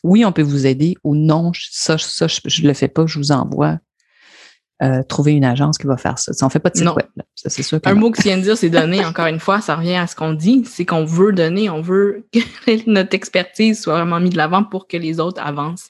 [0.08, 3.20] oui, on peut vous aider ou non, ça, ça je ne le fais pas, je
[3.20, 3.80] vous envoie.
[4.84, 6.32] Euh, trouver une agence qui va faire ça.
[6.44, 7.08] On ne fait pas de site web.
[7.34, 9.04] Ça, c'est sûr Un mot que tu viens de dire, c'est donner.
[9.04, 10.66] Encore une fois, ça revient à ce qu'on dit.
[10.68, 14.88] C'est qu'on veut donner, on veut que notre expertise soit vraiment mise de l'avant pour
[14.88, 15.90] que les autres avancent.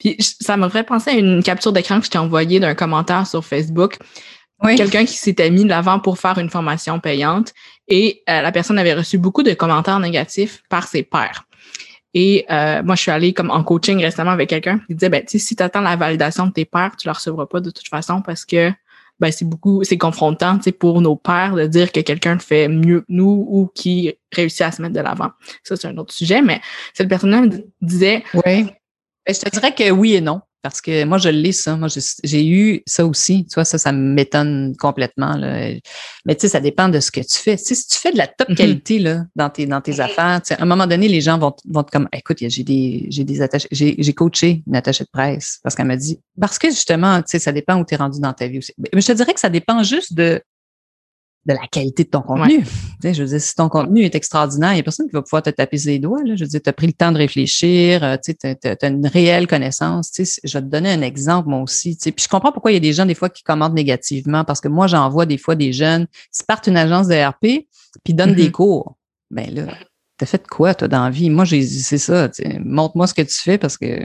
[0.00, 3.24] Puis ça me ferait penser à une capture d'écran que je t'ai envoyée d'un commentaire
[3.24, 3.98] sur Facebook.
[4.76, 7.52] Quelqu'un qui s'était mis de l'avant pour faire une formation payante
[7.86, 11.46] et euh, la personne avait reçu beaucoup de commentaires négatifs par ses pairs.
[12.14, 15.22] Et euh, moi, je suis allée comme en coaching récemment avec quelqu'un qui disait, ben,
[15.26, 18.22] si tu attends la validation de tes pairs, tu la recevras pas de toute façon
[18.22, 18.70] parce que
[19.20, 23.06] ben, c'est beaucoup, c'est confrontant pour nos pairs de dire que quelqu'un fait mieux que
[23.08, 25.30] nous ou qui réussit à se mettre de l'avant.
[25.64, 26.60] Ça, c'est un autre sujet, mais
[26.94, 27.42] cette personne-là
[27.80, 28.24] disait.
[28.34, 28.66] Oui.
[29.26, 30.40] Ben, je te dirais que oui et non.
[30.64, 31.76] Parce que moi, je l'ai, ça.
[31.76, 31.88] Moi,
[32.24, 33.44] j'ai eu ça aussi.
[33.44, 35.36] Tu vois, ça, ça m'étonne complètement.
[35.36, 35.74] Là.
[36.24, 37.58] Mais tu sais, ça dépend de ce que tu fais.
[37.58, 38.54] Tu sais, si tu fais de la top mm-hmm.
[38.54, 41.36] qualité là, dans tes, dans tes affaires, tu sais, à un moment donné, les gens
[41.36, 45.10] vont, vont te comme écoute, j'ai des, j'ai des attachés, j'ai coaché une attachée de
[45.12, 47.98] presse parce qu'elle m'a dit parce que justement, tu sais, ça dépend où tu es
[47.98, 48.72] rendu dans ta vie aussi.
[48.78, 50.40] Mais je te dirais que ça dépend juste de
[51.46, 52.64] de la qualité de ton contenu.
[53.02, 55.42] je veux dire, si ton contenu est extraordinaire, il n'y a personne qui va pouvoir
[55.42, 56.22] te taper les doigts.
[56.24, 56.36] Là.
[56.36, 59.46] Je veux dire, tu as pris le temps de réfléchir, euh, tu as, une réelle
[59.46, 60.10] connaissance.
[60.16, 61.98] Je vais te donner un exemple, moi aussi.
[62.00, 64.60] Puis je comprends pourquoi il y a des gens, des fois, qui commentent négativement, parce
[64.60, 67.66] que moi, j'en vois des fois des jeunes qui partent une agence de RP
[68.02, 68.52] puis donnent des mm-hmm.
[68.52, 68.96] cours.
[69.30, 69.66] Ben là,
[70.16, 71.28] t'as fait quoi, toi, dans la vie?
[71.28, 72.30] Moi, c'est ça.
[72.60, 74.00] Montre-moi ce que tu fais parce que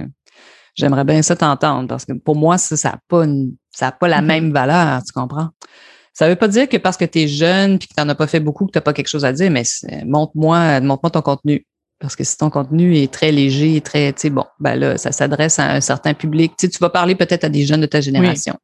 [0.75, 1.87] j'aimerais bien ça t'entendre.
[1.87, 3.25] Parce que pour moi, ça n'a pas,
[3.71, 4.25] ça pas la mm-hmm.
[4.25, 5.49] même valeur, tu comprends?
[6.19, 8.09] Ça ne veut pas dire que parce que tu es jeune puis que tu n'en
[8.09, 9.63] as pas fait beaucoup, que tu n'as pas quelque chose à dire, mais
[10.05, 11.65] montre-moi montre ton contenu.
[11.97, 14.97] Parce que si ton contenu est très léger, et très, tu sais, bon, ben là,
[14.97, 16.51] ça s'adresse à un certain public.
[16.57, 18.57] Tu, sais, tu vas parler peut-être à des jeunes de ta génération.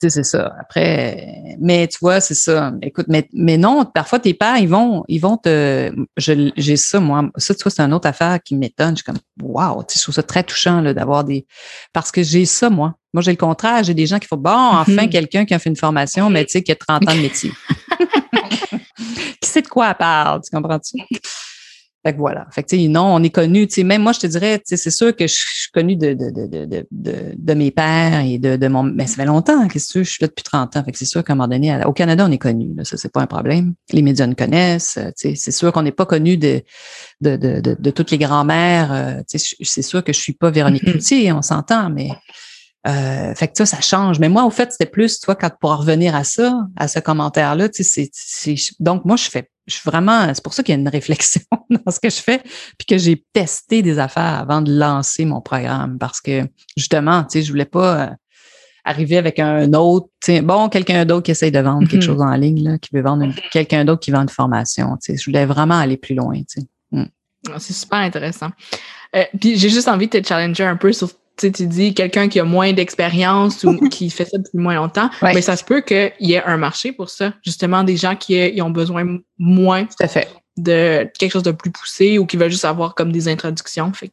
[0.00, 0.54] Tu sais, c'est ça.
[0.60, 2.72] Après, mais tu vois, c'est ça.
[2.82, 5.92] Écoute, mais, mais non, parfois tes pères, ils vont, ils vont te.
[6.16, 7.28] J'ai ça, moi.
[7.36, 8.96] Ça, tu vois, c'est une autre affaire qui m'étonne.
[8.96, 11.46] Je suis comme, wow, tu sais, je trouve ça très touchant d'avoir des.
[11.92, 12.94] Parce que j'ai ça, moi.
[13.12, 13.82] Moi, j'ai le contraire.
[13.82, 15.10] J'ai des gens qui font bon, enfin, mhm.
[15.10, 17.52] quelqu'un qui a fait une formation, mais tu sais, qui a 30 ans de métier.
[19.40, 20.98] qui sait de quoi elle parle, tu comprends-tu?
[22.08, 22.46] Fait que voilà.
[22.50, 23.68] Fait que, non, on est connu.
[23.84, 27.14] Même moi, je te dirais, c'est sûr que je suis connu de, de, de, de,
[27.36, 28.82] de mes pères et de, de mon.
[28.82, 30.84] Mais ça fait longtemps, qu'est-ce que je suis là depuis 30 ans.
[30.84, 32.74] Fait que c'est sûr qu'à un moment donné, au Canada, on est connu.
[32.84, 33.74] Ça, c'est pas un problème.
[33.92, 34.98] Les médias nous connaissent.
[35.16, 36.62] C'est sûr qu'on n'est pas connu de,
[37.20, 38.90] de, de, de, toutes les grands-mères.
[38.90, 42.08] Euh, c'est sûr que je suis pas Véronique Cloutier, on s'entend, mais
[42.88, 44.18] euh, fait que ça, ça change.
[44.18, 47.68] Mais moi, au fait, c'était plus, toi, quand pour revenir à ça, à ce commentaire-là,
[47.68, 50.78] tu sais, c'est, donc moi, je fais, je suis vraiment, c'est pour ça qu'il y
[50.78, 52.38] a une réflexion dans ce que je fais,
[52.78, 57.32] puis que j'ai testé des affaires avant de lancer mon programme, parce que justement, tu
[57.32, 58.10] sais, je voulais pas euh,
[58.84, 60.08] arriver avec un autre,
[60.42, 62.06] bon, quelqu'un d'autre qui essaye de vendre quelque mm-hmm.
[62.06, 64.96] chose en ligne, là, qui veut vendre quelqu'un d'autre qui vend une formation.
[65.02, 66.38] Tu sais, je voulais vraiment aller plus loin.
[66.38, 66.66] Tu sais.
[66.92, 67.04] Mm.
[67.52, 68.48] Ah, c'est super intéressant.
[69.14, 72.40] Euh, puis j'ai juste envie de te challenger un peu sur tu dis quelqu'un qui
[72.40, 76.12] a moins d'expérience ou qui fait ça depuis moins longtemps, mais ça se peut qu'il
[76.20, 77.32] y ait un marché pour ça.
[77.44, 79.86] Justement, des gens qui, ont besoin moins
[80.56, 83.92] de quelque chose de plus poussé ou qui veulent juste avoir comme des introductions.
[83.92, 84.10] Fait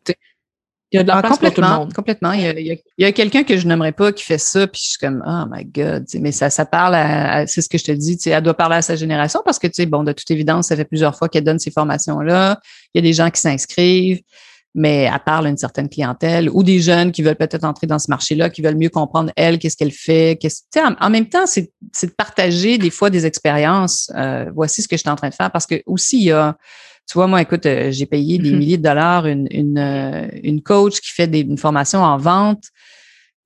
[0.91, 1.93] il y a de la ah, place pour tout le monde.
[1.93, 2.31] Complètement.
[2.31, 5.23] Il y a, quelqu'un que je n'aimerais pas qui fait ça, puis je suis comme,
[5.27, 6.05] oh my God.
[6.21, 8.81] Mais ça, ça parle à, c'est ce que je te dis, elle doit parler à
[8.81, 11.43] sa génération parce que, tu sais, bon, de toute évidence, ça fait plusieurs fois qu'elle
[11.43, 12.59] donne ces formations-là.
[12.93, 14.21] Il y a des gens qui s'inscrivent.
[14.75, 17.97] Mais elle parle à une certaine clientèle ou des jeunes qui veulent peut-être entrer dans
[17.97, 20.37] ce marché-là, qui veulent mieux comprendre elle, qu'est-ce qu'elle fait.
[20.39, 24.11] Qu'est-ce, en, en même temps, c'est, c'est de partager des fois des expériences.
[24.15, 26.31] Euh, voici ce que je suis en train de faire parce que aussi, il y
[26.31, 26.57] a,
[27.09, 28.57] tu vois, moi, écoute, euh, j'ai payé des Mhm.
[28.59, 32.63] milliers de dollars une, une, euh, une coach qui fait des, une formation en vente.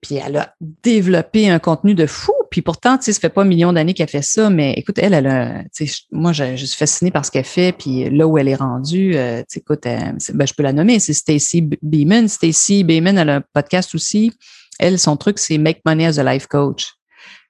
[0.02, 2.34] Puis elle a développé un contenu de fou.
[2.52, 4.98] Puis pourtant, tu sais, ça fait pas un million d'années qu'elle fait ça, mais écoute,
[4.98, 7.74] elle, elle a, tu sais, moi, je, suis fascinée par ce qu'elle fait.
[7.74, 10.00] Puis là où elle est rendue, euh, tu sais, écoute, euh,
[10.34, 12.28] ben, je peux la nommer, c'est Stacy Beeman.
[12.28, 14.32] Stacy Beeman, elle a un podcast aussi.
[14.80, 16.94] Elle, son truc, c'est Make Money as a Life Coach.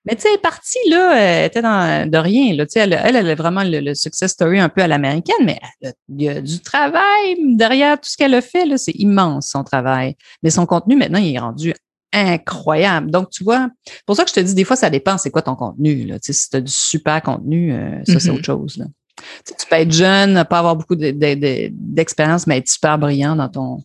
[0.06, 2.56] Mais tu sais, elle est partie, là, elle était dans, de rien.
[2.56, 5.60] Là, elle, elle, elle a vraiment le, le success story un peu à l'américaine, mais
[5.82, 8.66] il y a du travail derrière tout ce qu'elle a fait.
[8.78, 10.16] C'est immense, son travail.
[10.42, 11.74] Mais son contenu, maintenant, il est rendu
[12.14, 13.12] incroyable.
[13.12, 13.70] Donc, tu vois,
[14.06, 16.06] pour ça que je te dis, des fois, ça dépend, c'est quoi ton contenu.
[16.06, 16.20] Là.
[16.20, 18.36] Tu sais, si tu as du super contenu, euh, ça, c'est Mhm.
[18.36, 18.78] autre chose.
[18.78, 18.86] Là.
[19.18, 22.70] Tu, sais, tu peux être jeune, pas avoir beaucoup de- de- de- d'expérience, mais être
[22.70, 23.84] super brillant dans ton,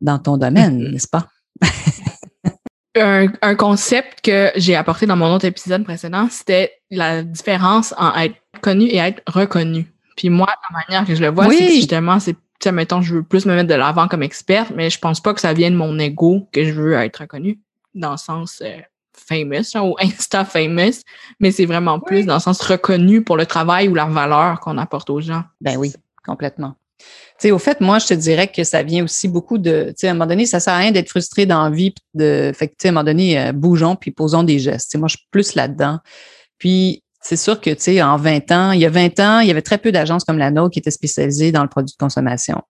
[0.00, 0.90] dans ton domaine, Mhm.
[0.92, 1.28] n'est-ce pas?
[2.96, 8.14] Un, un concept que j'ai apporté dans mon autre épisode précédent, c'était la différence en
[8.14, 9.92] être connu et être reconnu.
[10.16, 11.56] Puis moi, la manière que je le vois, Oui.
[11.58, 14.90] c'est justement, c'est, sais, mettons, je veux plus me mettre de l'avant comme experte, mais
[14.90, 17.60] je pense pas que ça vienne de mon ego que je veux être reconnu
[17.94, 18.80] dans le sens euh,
[19.12, 21.02] famous hein, ou Insta famous,
[21.40, 24.78] mais c'est vraiment plus dans le sens reconnu pour le travail ou la valeur qu'on
[24.78, 25.44] apporte aux gens.
[25.60, 25.92] Ben oui,
[26.24, 26.74] complètement.
[26.98, 29.94] Tu sais, au fait, moi, je te dirais que ça vient aussi beaucoup de, tu
[29.98, 32.52] sais, à un moment donné, ça sert à rien d'être frustré dans la vie, de,
[32.54, 34.90] fait que, tu sais, à un moment donné, euh, bougeons puis posons des gestes.
[34.90, 35.98] Tu sais, moi, je suis plus là-dedans.
[36.58, 39.48] Puis, c'est sûr que, tu sais, en 20 ans, il y a 20 ans, il
[39.48, 41.98] y avait très peu d'agences comme la nôtre qui étaient spécialisées dans le produit de
[41.98, 42.60] consommation.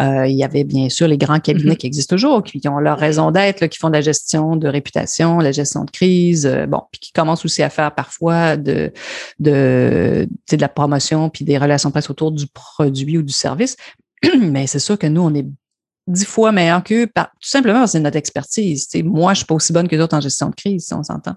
[0.00, 1.76] Euh, il y avait bien sûr les grands cabinets Mhm.
[1.76, 5.38] qui existent toujours, qui, ont leur raison d'être, qui font de la gestion de réputation,
[5.38, 8.92] la gestion de crise, euh, bon, puis qui commencent aussi à faire parfois de,
[9.38, 13.32] de, tu sais, de la promotion puis des relations presse autour du produit ou du
[13.32, 13.76] service.
[14.38, 15.46] Mais c'est sûr que nous, on est
[16.06, 18.88] dix fois meilleurs qu'eux, par- tout simplement parce que c'est notre expertise.
[18.88, 20.94] Tu sais, moi, je suis pas aussi bonne que d'autres en gestion de crise, si
[20.94, 21.34] on s'entend.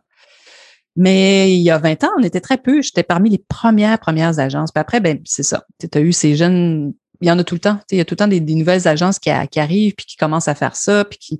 [0.95, 2.82] Mais il y a 20 ans, on était très peu.
[2.82, 4.71] J'étais parmi les premières, premières agences.
[4.71, 5.63] Puis après, ben, c'est ça.
[5.80, 7.80] Tu as eu ces jeunes, il y en a tout le temps.
[7.91, 10.06] Il y a tout le temps des, des nouvelles agences qui, a- qui arrivent puis
[10.06, 11.39] qui commencent à faire ça, puis qui.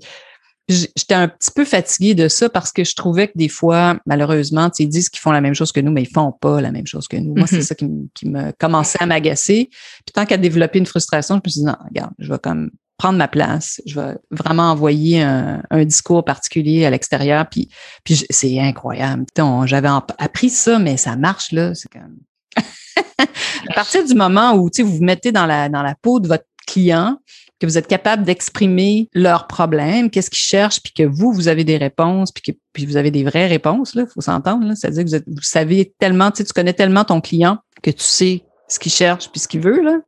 [0.70, 4.70] J'étais un petit peu fatiguée de ça parce que je trouvais que des fois, malheureusement,
[4.78, 6.86] ils disent qu'ils font la même chose que nous, mais ils font pas la même
[6.86, 7.34] chose que nous.
[7.34, 7.62] Moi, c'est Mhm.
[7.64, 9.70] ça qui, me- qui me commençait à m'agacer.
[9.72, 12.70] Puis tant qu'à développer une frustration, je me suis dit, non, regarde, je vais comme
[13.00, 13.82] prendre ma place.
[13.88, 17.48] Je vais vraiment envoyer un, discours particulier à l'extérieur.
[17.50, 17.70] Puis,
[18.30, 19.26] c'est incroyable.
[19.66, 21.74] J'avais appris ça, mais ça marche, là.
[21.74, 21.90] C'est
[23.70, 27.18] à partir du moment où, vous vous mettez dans la, peau de votre client,
[27.60, 31.64] que vous êtes capable d'exprimer leurs problèmes, qu'est-ce qu'ils cherchent, puis que vous, vous avez
[31.64, 34.74] des réponses, puis que vous avez des vraies réponses, là, faut s'entendre.
[34.76, 38.80] C'est-à-dire que vous, vous savez tellement, tu connais tellement ton client que tu sais ce
[38.80, 40.00] qu'il cherche puis ce qu'il veut, là.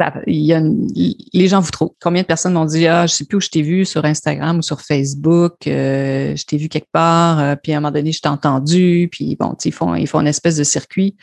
[0.00, 0.88] Ça, il y a une-
[1.34, 1.90] les gens vous trouvent.
[2.00, 4.58] Combien de personnes m'ont dit Ah, je sais plus où je t'ai vu sur Instagram
[4.58, 8.10] ou sur Facebook, euh, je t'ai vu quelque part, euh, puis à un moment donné,
[8.12, 11.16] je t'ai entendu, puis bon, ils font, ils font une espèce de circuit.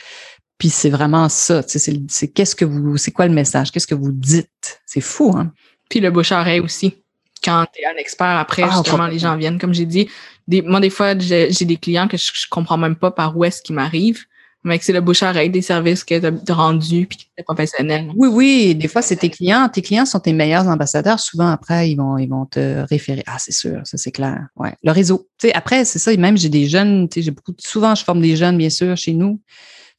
[0.59, 1.61] Puis c'est vraiment ça.
[1.65, 3.71] C'est, qu'est-ce que vous, c'est quoi le message?
[3.71, 4.79] Qu'est-ce que vous dites?
[4.85, 5.51] C'est fou, hein?
[5.89, 6.95] Puis le bouche à oreille aussi.
[7.43, 9.59] Quand tu es un expert, après, Ah, justement, les gens viennent.
[9.59, 10.09] Comme j'ai dit,
[10.47, 13.37] des, moi, des fois, j'ai j'ai des clients que je, je comprends même pas par
[13.37, 14.25] où est-ce qu'ils m'arrivent.
[14.67, 17.27] Mais que c'est le bouche à oreille des services que tu as rendus puis qui
[17.33, 18.11] étaient professionnels.
[18.17, 18.75] Oui, oui.
[18.75, 19.69] Des fois, c'est tes clients.
[19.69, 21.19] Tes clients sont tes meilleurs ambassadeurs.
[21.19, 23.23] Souvent, après, ils vont, ils vont te référer.
[23.27, 24.47] Ah, c'est sûr, ça, c'est clair.
[24.57, 24.73] Ouais.
[24.83, 25.27] Le réseau.
[25.39, 26.11] Tu sais, après, c'est ça.
[26.11, 28.69] Et même, j'ai des jeunes, tu sais, j'ai beaucoup, souvent, je forme des jeunes, bien
[28.69, 29.39] sûr, chez nous.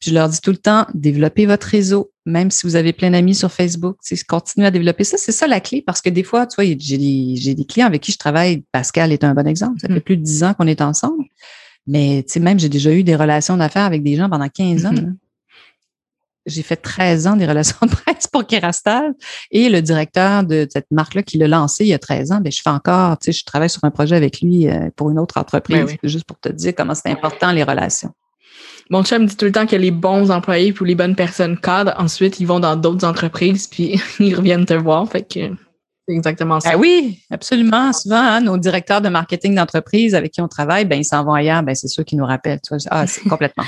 [0.00, 3.10] Puis je leur dis tout le temps, développez votre réseau, même si vous avez plein
[3.10, 3.96] d'amis sur Facebook.
[4.06, 5.16] Tu sais, continuez à développer ça.
[5.16, 8.02] C'est ça la clé parce que des fois, tu vois, j'ai des, des clients avec
[8.02, 8.62] qui je travaille.
[8.70, 9.80] Pascal est un bon exemple.
[9.80, 10.00] Ça fait Mhm.
[10.02, 11.24] plus de dix ans qu'on est ensemble.
[11.88, 14.86] Mais tu sais, même, j'ai déjà eu des relations d'affaires avec des gens pendant 15
[14.86, 14.92] ans.
[14.92, 14.96] Mhm.
[14.96, 15.08] là.
[16.46, 19.12] J'ai fait 13 ans des relations de presse pour Kerastal
[19.50, 22.52] et le directeur de cette marque-là qui l'a lancé il y a 13 ans, ben,
[22.52, 25.18] je fais encore, tu sais, je travaille sur un projet avec lui euh, pour une
[25.18, 26.08] autre entreprise, Ben oui.
[26.08, 28.12] juste pour te dire comment c'est important les relations.
[28.90, 31.92] Mon chum dit tout le temps que les bons employés ou les bonnes personnes cadres,
[31.98, 35.06] ensuite, ils vont dans d'autres entreprises puis ils reviennent te voir.
[35.10, 35.50] Fait que
[36.08, 36.70] c'est exactement ça.
[36.72, 37.92] Ah oui, absolument.
[37.92, 41.34] Souvent, hein, nos directeurs de marketing d'entreprise avec qui on travaille, ben, ils s'en vont
[41.34, 42.60] ailleurs, ben, c'est sûr qu'ils nous rappellent.
[42.66, 42.78] Tu vois.
[42.90, 43.64] Ah, c'est complètement.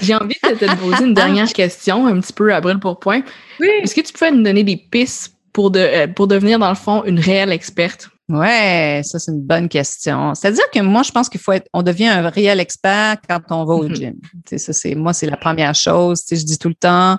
[0.00, 3.22] J'ai envie de te poser une dernière question, un petit peu à brûle pour point.
[3.60, 3.68] Oui.
[3.82, 6.74] Est-ce que tu peux nous donner des pistes pour, de, euh, pour devenir, dans le
[6.74, 8.10] fond, une réelle experte?
[8.28, 10.34] Ouais, ça, c'est une bonne question.
[10.34, 13.64] C'est-à-dire que moi, je pense qu'il faut être, on devient un réel expert quand on
[13.64, 13.94] va au Mhm.
[13.96, 14.14] gym.
[14.20, 16.20] Tu sais, ça, c'est, moi, c'est la première chose.
[16.24, 17.16] Tu sais, je dis tout le temps.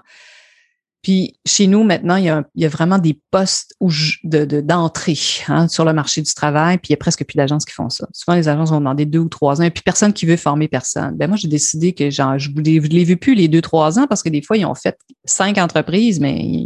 [1.01, 5.67] Puis chez nous, maintenant, il y a, vraiment des postes je- de, de- d'entrée hein,
[5.67, 8.07] sur le marché du travail, puis il y a presque plus d'agences qui font ça.
[8.13, 10.67] Souvent, les agences vont demander deux ou trois ans, et puis personne qui veut former
[10.67, 11.15] personne.
[11.15, 13.97] Ben moi, j'ai décidé que genre, je ne les, les vu plus les deux, trois
[13.97, 16.65] ans parce que des fois, ils ont fait cinq entreprises, mais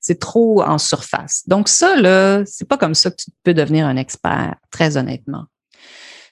[0.00, 1.42] c'est trop en surface.
[1.46, 5.44] Donc ça, là, c'est pas comme ça que tu peux devenir un expert, très honnêtement.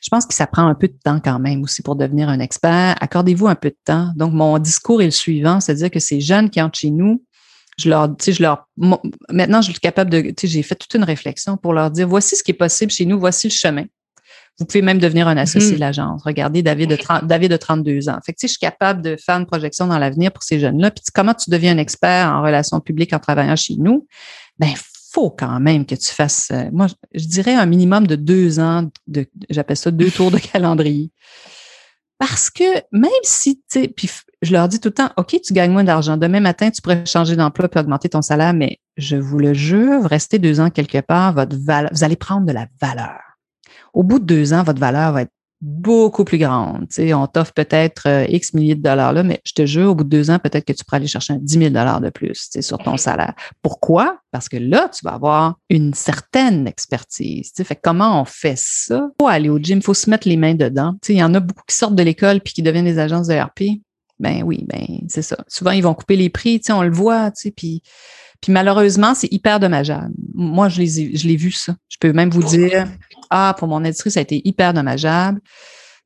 [0.02, 2.40] Je pense que ça prend un peu de temps quand même aussi pour devenir un
[2.40, 2.96] expert.
[3.00, 4.10] Accordez-vous un peu de temps.
[4.16, 7.24] Donc, mon discours est le suivant, c'est-à-dire que ces jeunes qui entrent chez nous,
[7.78, 8.68] je leur, tu sais, je leur,
[9.30, 12.08] maintenant, je suis capable de, tu sais, j'ai fait toute une réflexion pour leur dire,
[12.08, 13.84] voici ce qui est possible chez nous, voici le chemin.
[14.58, 15.80] Vous pouvez même devenir un associé de mm-hmm.
[15.80, 16.22] l'agence.
[16.24, 18.18] Regardez David de, 30, David de 32 ans.
[18.24, 20.60] Fait que, tu sais, je suis capable de faire une projection dans l'avenir pour ces
[20.60, 20.90] jeunes-là.
[20.90, 24.06] Puis comment tu deviens un expert en relations publiques en travaillant chez nous?
[24.58, 24.68] Ben,
[25.12, 28.88] faut quand même que tu fasses, euh, moi, je dirais un minimum de deux ans,
[29.06, 31.10] de, j'appelle ça deux tours de calendrier.
[32.18, 34.08] Parce que même si, tu sais, puis
[34.42, 36.16] je leur dis tout le temps, OK, tu gagnes moins d'argent.
[36.16, 40.04] Demain matin, tu pourrais changer d'emploi puis augmenter ton salaire, mais je vous le jure,
[40.04, 43.18] rester deux ans quelque part, votre valeur, vous allez prendre de la valeur.
[43.92, 46.88] Au bout de deux ans, votre valeur va être beaucoup plus grande.
[46.88, 49.92] Tu sais, on t'offre peut-être euh, X milliers de dollars là, mais je te jure,
[49.92, 52.00] au bout de deux ans, peut-être que tu pourras aller chercher un 10 000 dollars
[52.00, 53.34] de plus tu sais, sur ton salaire.
[53.62, 54.18] Pourquoi?
[54.32, 57.52] Parce que là, tu vas avoir une certaine expertise.
[57.52, 59.08] Tu sais, fait comment on fait ça?
[59.20, 60.94] Faut aller au gym, faut se mettre les mains dedans.
[60.94, 62.98] Tu sais, il y en a beaucoup qui sortent de l'école puis qui deviennent des
[62.98, 63.80] agences de RP.
[64.18, 65.36] Ben oui, ben c'est ça.
[65.46, 67.82] Souvent, ils vont couper les prix, tu sais, on le voit, tu sais, puis
[68.42, 70.12] puis malheureusement, c'est hyper dommageable.
[70.34, 71.76] Moi, je l'ai, je l'ai vu ça.
[71.88, 72.88] Je peux même vous dire,
[73.32, 75.40] ah, pour mon éditrice, ça a été hyper dommageable.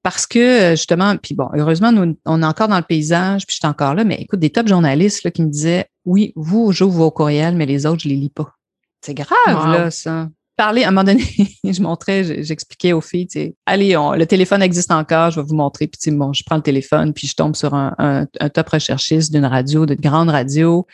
[0.03, 3.55] Parce que, euh, justement, puis bon, heureusement, nous, on est encore dans le paysage, puis
[3.55, 6.71] je suis encore là, mais écoute, des top journalistes là, qui me disaient Oui, vous,
[6.71, 8.53] j'ouvre vos courriels, mais les autres, je les lis pas.
[9.01, 10.29] C'est grave, là, ça.
[10.57, 11.25] Parler, à un moment donné,
[11.65, 15.57] je montrais, j'expliquais aux filles, tu sais, allez, le téléphone existe encore, je vais vous
[15.57, 15.89] montrer.
[15.89, 19.45] Puis, bon, je prends le téléphone, puis je tombe sur un, un top recherchiste d'une
[19.45, 20.87] radio, d'une grande radio.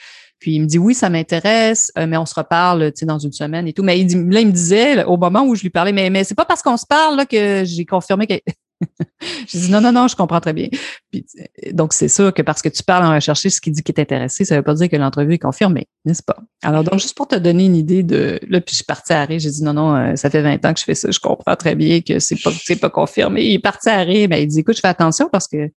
[0.43, 3.69] Puis il me dit oui, ça m'intéresse, euh, mais on se reparle, dans une semaine
[3.69, 3.85] et tout.
[3.85, 6.25] Mais il dit, là, il me disait, au moment où je lui parlais, mais, mais
[6.25, 8.35] c'est pas parce qu'on se parle là, que j'ai confirmé que.
[9.21, 10.67] je dis non, non, non, je comprends très bien.
[11.13, 11.25] Puis,
[11.71, 14.01] donc, c'est sûr que parce que tu parles en recherché ce qui dit qu'il est
[14.01, 16.39] intéressé, ça veut pas dire que l'entrevue est confirmée, n'est-ce pas?
[16.65, 18.41] Alors, donc, juste pour te donner une idée de.
[18.49, 20.65] Là, puis je suis partie à rire, j'ai dit non, non, euh, ça fait 20
[20.65, 22.51] ans que je fais ça, je comprends très bien que c'est pas,
[22.81, 23.45] pas confirmé.
[23.45, 25.71] Il est parti à rire, mais il dit écoute, je fais attention parce que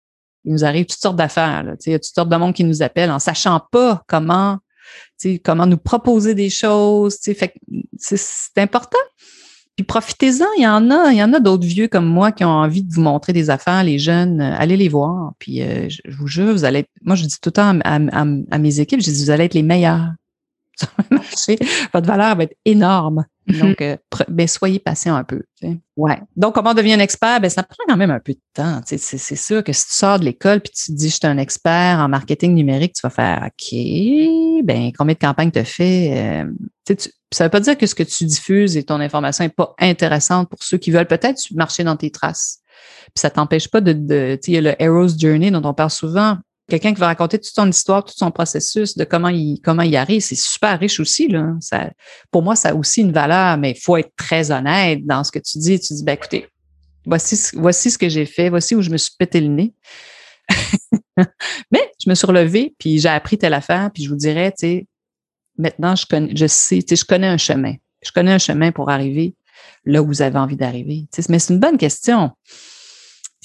[0.44, 1.64] il nous arrive toutes sortes d'affaires.
[1.87, 4.59] Il y a toutes sortes de monde qui nous appellent en sachant pas comment,
[5.44, 7.18] comment nous proposer des choses.
[7.20, 8.98] C'est important.
[9.76, 12.44] Puis profitez-en, il y en a, il y en a d'autres vieux comme moi qui
[12.44, 15.33] ont envie de vous montrer des affaires, les jeunes, euh, allez les voir.
[15.40, 18.59] Puis euh, je, vous jure, vous allez moi je dis tout le temps à, à
[18.59, 20.12] mes équipes, je dis vous allez être les meilleurs
[20.78, 21.58] sur le marché.
[21.92, 23.24] Votre valeur va être énorme.
[23.46, 23.60] Mhm.
[23.60, 23.96] Donc, euh,
[24.28, 25.42] ben, soyez patient un peu.
[25.96, 26.18] Ouais.
[26.37, 27.40] Donc, comment on devient un expert?
[27.40, 28.80] Ben, ça prend quand même un peu de temps.
[28.84, 31.38] C'est sûr que si tu sors de l'école puis tu te dis je suis un
[31.38, 36.12] expert en marketing numérique, tu vas faire OK, ben combien de campagnes tu as fait?
[36.16, 36.50] Euh,
[36.87, 36.96] tu,
[37.32, 39.74] ça ne veut pas dire que ce que tu diffuses et ton information n'est pas
[39.78, 42.60] intéressante pour ceux qui veulent peut-être marcher dans tes traces.
[43.06, 45.62] Puis ça t'empêche pas de, de tu sais, il y a le Hero's Journey dont
[45.64, 46.38] on parle souvent.
[46.68, 49.94] Quelqu'un qui va raconter toute son histoire, tout son processus, de comment il, comment il
[49.96, 51.29] arrive, c'est super riche aussi.
[51.29, 51.55] Là.
[51.61, 51.90] Ça,
[52.31, 55.31] pour moi, ça a aussi une valeur, mais il faut être très honnête dans ce
[55.31, 55.79] que tu dis.
[55.79, 56.46] Tu dis, ben, écoutez,
[57.05, 59.74] voici, voici ce que j'ai fait, voici où je me suis pété le nez.
[61.70, 64.66] mais je me suis relevée, puis j'ai appris telle affaire, puis je vous dirais, tu
[64.66, 64.87] sais,
[65.59, 67.74] maintenant, je connais, je sais, tu sais, je connais un chemin.
[68.03, 69.35] Je connais un chemin pour arriver
[69.85, 71.07] là où vous avez envie d'arriver.
[71.29, 72.31] mais c'est une bonne question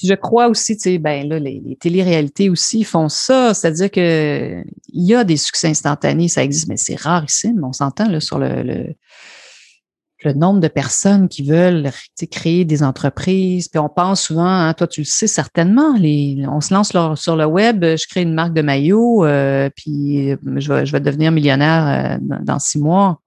[0.02, 4.62] je crois aussi, tu sais, ben là, les, les téléréalités aussi font ça, c'est-à-dire que
[4.88, 7.62] il y a des succès instantanés, ça existe, mais c'est rarissime.
[7.64, 11.90] On s'entend là sur le, le, nombre de personnes qui veulent
[12.30, 13.68] créer des entreprises.
[13.68, 17.36] Puis on pense souvent, hein, toi tu le sais certainement, les, on se lance sur
[17.36, 21.32] le web, je crée une marque de maillot, euh, puis je vais, je vais devenir
[21.32, 23.20] millionnaire euh, dans six mois.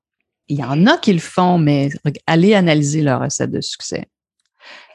[0.50, 1.90] Il y en a qui le font, mais
[2.28, 4.08] allez analyser leur recette de succès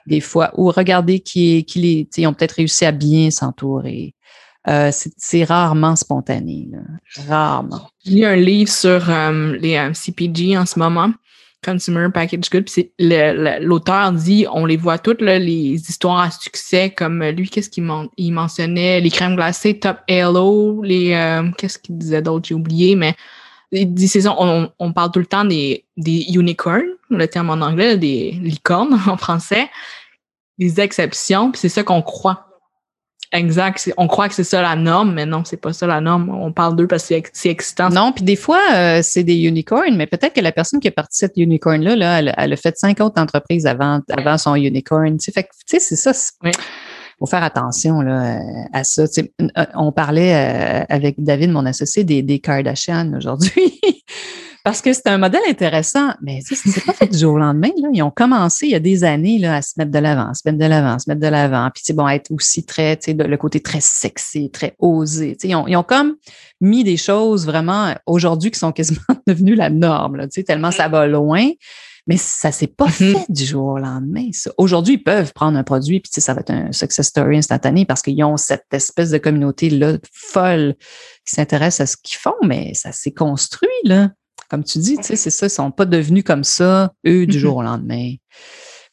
[0.08, 4.14] des fois, ou regarder qui, les, ont peut-être réussi à bien s'entourer.
[4.66, 6.68] Euh, c'est rarement spontané,
[7.28, 7.88] rarement.
[8.04, 11.10] J'ai lu un livre sur euh, les euh, CPG en ce moment,
[11.64, 12.68] Consumer Package Good.
[13.62, 18.32] L'auteur dit, on les voit toutes les histoires à succès, comme lui, qu'est-ce qu'il il
[18.32, 21.10] mentionnait, les crèmes glacées, Top Halo, les
[21.56, 23.14] qu'est-ce qu'il disait d'autre, j'ai oublié, mais
[23.72, 27.96] dit c'est on, on, parle tout le temps des, des unicorns, le terme en anglais,
[27.96, 29.68] des licornes en français
[30.58, 32.44] des exceptions, puis c'est ça qu'on croit.
[33.32, 33.92] Exact.
[33.98, 36.30] On croit que c'est ça la norme, mais non, c'est pas ça la norme.
[36.30, 37.90] On parle d'eux parce que c'est excitant.
[37.90, 40.92] Non, puis des fois, euh, c'est des unicorns, mais peut-être que la personne qui a
[40.92, 45.18] parti cette unicorn-là, là, elle, a fait cinq autres entreprises avant, avant son unicorn.
[45.18, 46.12] Tu sais, c'est ça.
[46.42, 46.52] Il
[47.18, 48.40] faut faire attention là,
[48.72, 49.02] à ça.
[49.02, 53.78] Euh, on parlait euh, avec David, mon associé, des, des Kardashian aujourd'hui.
[54.64, 57.70] Parce que c'est un modèle intéressant, mais c'est pas fait du jour au lendemain.
[57.80, 57.88] Là.
[57.92, 60.42] Ils ont commencé il y a des années là, à se mettre de l'avant, se
[60.44, 61.70] mettre de l'avant, se mettre de l'avant.
[61.74, 65.36] Puis, bon, être aussi très, le côté très sexy, très osé.
[65.44, 66.16] Ils ont, ils ont comme
[66.60, 71.06] mis des choses vraiment aujourd'hui qui sont quasiment devenues la norme, là, tellement ça va
[71.06, 71.48] loin.
[72.06, 73.12] Mais ça s'est pas mm-hmm.
[73.12, 74.30] fait du jour au lendemain.
[74.56, 78.00] Aujourd'hui, ils peuvent prendre un produit, puis ça va être un success story instantané parce
[78.00, 80.74] qu'ils ont cette espèce de communauté-là folle
[81.26, 84.08] qui s'intéresse à ce qu'ils font, mais ça s'est construit, là.
[84.48, 87.62] Comme tu dis, c'est ça, ils sont pas devenus comme ça, eux, du jour au
[87.62, 88.14] lendemain.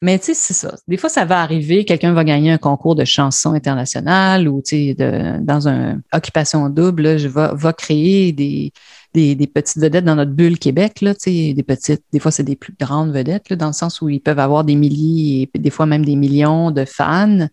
[0.02, 0.76] Mais tu sais, c'est ça.
[0.88, 4.94] Des fois, ça va arriver, quelqu'un va gagner un concours de chansons internationales ou tu
[4.94, 8.74] sais, dans une occupation double, je vais, va créer des,
[9.16, 12.76] des, petites vedettes dans notre bulle Québec, là, des petites, des fois c'est des plus
[12.80, 16.06] grandes vedettes, dans le sens où ils peuvent avoir des milliers et des fois même
[16.06, 17.48] des millions de fans.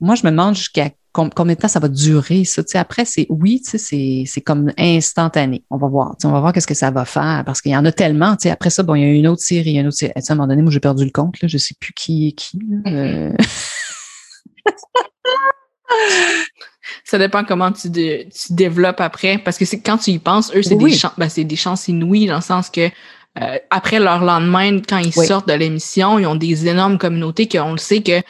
[0.00, 2.62] Moi, je me demande jusqu'à combien de temps ça va durer, ça?
[2.74, 5.64] après, c'est oui, c'est comme instantané.
[5.70, 6.16] On va voir.
[6.24, 8.36] On va voir qu'est-ce que ça va faire parce qu'il y en a tellement.
[8.46, 10.12] Après ça, bon, il y a une autre série, une autre série.
[10.14, 11.40] À un moment donné, moi, j'ai perdu le compte.
[11.40, 12.58] Là, je ne sais plus qui est qui.
[12.86, 13.32] Euh.
[17.04, 17.90] Ça dépend comment tu,
[18.50, 19.38] développes après.
[19.38, 22.26] Parce que c'est quand tu y penses, eux, c'est des, chances, ben, des chances inouïes
[22.26, 22.88] dans le sens que
[23.40, 27.72] euh, après leur lendemain, quand ils sortent de l'émission, ils ont des énormes communautés qu'on
[27.72, 28.22] le sait que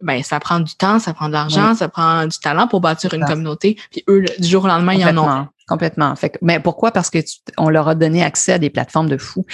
[0.00, 3.12] ben ça prend du temps, ça prend de l'argent, ça prend du talent pour bâtir
[3.14, 3.78] une communauté.
[3.90, 5.48] Puis eux, du jour au lendemain, ils en ont.
[5.66, 6.16] Complètement.
[6.16, 6.92] Fait mais pourquoi?
[6.92, 7.18] Parce que
[7.58, 9.44] on leur a donné accès à des plateformes de fous.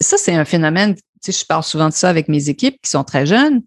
[0.00, 0.94] Ça, c'est un phénomène.
[0.94, 3.62] Tu sais, je parle souvent de ça avec mes équipes qui sont très jeunes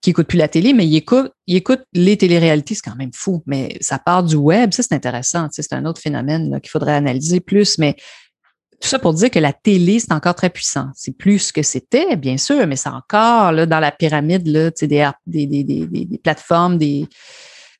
[0.00, 3.12] qui écoutent plus la télé, mais ils écoutent, ils écoutent les téléréalités, c'est quand même
[3.14, 3.42] fou.
[3.46, 5.48] Mais ça part du web, ça c'est intéressant.
[5.50, 7.76] c'est un autre phénomène qu'il faudrait analyser plus.
[7.78, 7.96] Mais
[8.80, 10.88] tout ça pour dire que la télé, c'est encore très puissant.
[10.94, 14.70] C'est plus ce que c'était, bien sûr, mais c'est encore là, dans la pyramide là,
[14.70, 17.06] des, des, des, des, des plateformes, des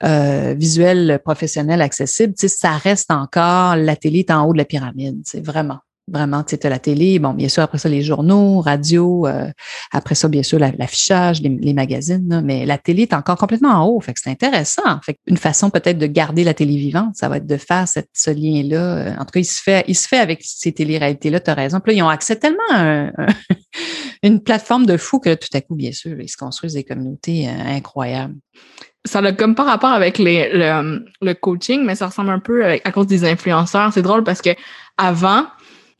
[0.04, 2.34] euh, visuels professionnels accessibles.
[2.36, 5.78] Ça reste encore, la télé est en haut de la pyramide, c'est vraiment.
[6.10, 9.48] Vraiment, tu sais, la télé, bon, bien sûr, après ça, les journaux, radio, euh,
[9.92, 14.00] après ça, bien sûr, l'affichage, les, magazines, mais la télé est encore complètement en haut.
[14.00, 15.00] Fait que c'est intéressant.
[15.02, 18.30] Fait une façon peut-être de garder la télé vivante, ça va être de faire ce
[18.30, 19.14] lien-là.
[19.18, 21.80] En tout cas, il se fait, il se fait avec ces télé-réalités-là, tu as raison.
[21.80, 23.10] Puis là, ils ont accès tellement à
[24.22, 27.48] une plateforme de fou que tout à coup, bien sûr, ils se construisent des communautés
[27.48, 28.34] euh, incroyables
[29.04, 32.92] ça n'a comme pas rapport avec les, le, coaching, mais ça ressemble un peu à
[32.92, 33.92] cause des influenceurs.
[33.92, 34.50] C'est drôle parce que
[34.98, 35.46] avant,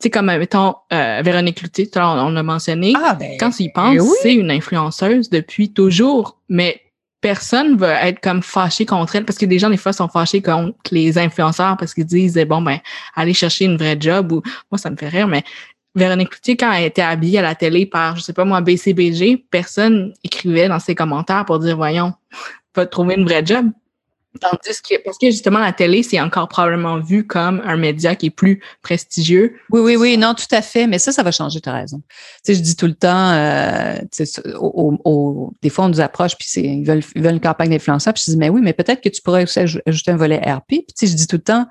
[0.01, 2.93] sais, comme, mettons, euh, Véronique Loutier, on, on l'a mentionné.
[2.97, 6.81] Ah, ben, quand tu y penses, ben c'est une influenceuse depuis toujours, mais
[7.21, 10.43] personne va être comme fâché contre elle parce que des gens, des fois, sont fâchés
[10.43, 12.79] contre les influenceurs parce qu'ils disent, bon, ben,
[13.15, 15.45] allez chercher une vraie job ou, moi, ça me fait rire, mais
[15.95, 19.45] Véronique Loutier, quand elle était habillée à la télé par, je sais pas moi, BCBG,
[19.51, 22.15] personne écrivait dans ses commentaires pour dire, voyons,
[22.75, 23.67] va trouver une vraie job.
[24.39, 28.26] Tandis que, parce que justement, la télé, c'est encore probablement vu comme un média qui
[28.26, 29.57] est plus prestigieux.
[29.70, 30.87] Oui, oui, oui, non, tout à fait.
[30.87, 31.99] Mais ça, ça va changer, tu as raison.
[31.99, 32.14] Tu
[32.45, 33.97] sais, je dis tout le temps, euh,
[35.62, 38.31] des fois, on nous approche, puis ils veulent, ils veulent une campagne d'influenceurs, puis je
[38.31, 40.68] dis, mais oui, mais peut-être que tu pourrais aussi ajouter un volet RP.
[40.68, 41.66] Puis, tu sais, je dis tout le temps,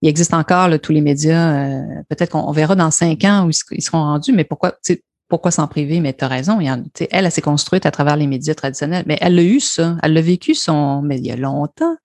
[0.00, 1.52] il existe encore tous les médias.
[1.52, 4.74] Euh, peut-être qu'on verra dans cinq ans où ils seront rendus, mais pourquoi,
[5.30, 6.00] pourquoi s'en priver?
[6.00, 6.60] Mais tu as raison.
[6.60, 9.04] Il y en, elle, elle s'est construite à travers les médias traditionnels.
[9.06, 9.96] Mais elle a eu ça.
[10.02, 11.96] Elle l'a vécu son, mais il y a longtemps.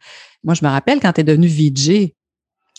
[0.43, 2.11] Moi, je me rappelle quand tu es devenue VJ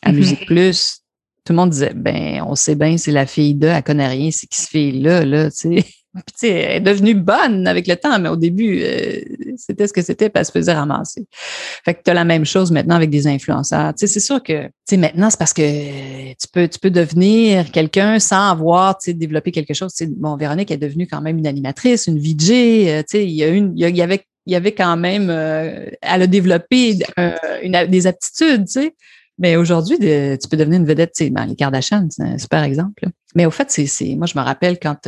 [0.02, 0.14] à mm-hmm.
[0.14, 1.00] Musique Plus,
[1.44, 4.30] tout le monde disait, ben, on sait bien, c'est la fille de, elle connaît rien,
[4.30, 5.84] c'est qui se fait là, là, tu sais.
[6.38, 9.20] Puis, elle est devenue bonne avec le temps, mais au début, euh,
[9.56, 11.26] c'était ce que c'était, puis elle se faisait ramasser.
[11.84, 13.94] Fait que tu as la même chose maintenant avec des influenceurs.
[13.94, 16.90] Tu sais, c'est sûr que, tu sais, maintenant, c'est parce que tu peux, tu peux
[16.90, 19.92] devenir quelqu'un sans avoir, tu sais, développé quelque chose.
[20.16, 22.50] Bon, Véronique est devenue quand même une animatrice, une VJ.
[22.50, 25.28] Euh, tu sais, il y a une, il y, avait, il y avait quand même,
[25.30, 26.98] euh, elle a développé
[27.62, 28.94] une, des aptitudes, tu sais.
[29.38, 32.62] Mais aujourd'hui, tu peux devenir une vedette, tu sais, ben, les Kardashian, c'est un super
[32.62, 33.04] exemple.
[33.34, 35.06] Mais au fait, c'est, moi, je me rappelle quand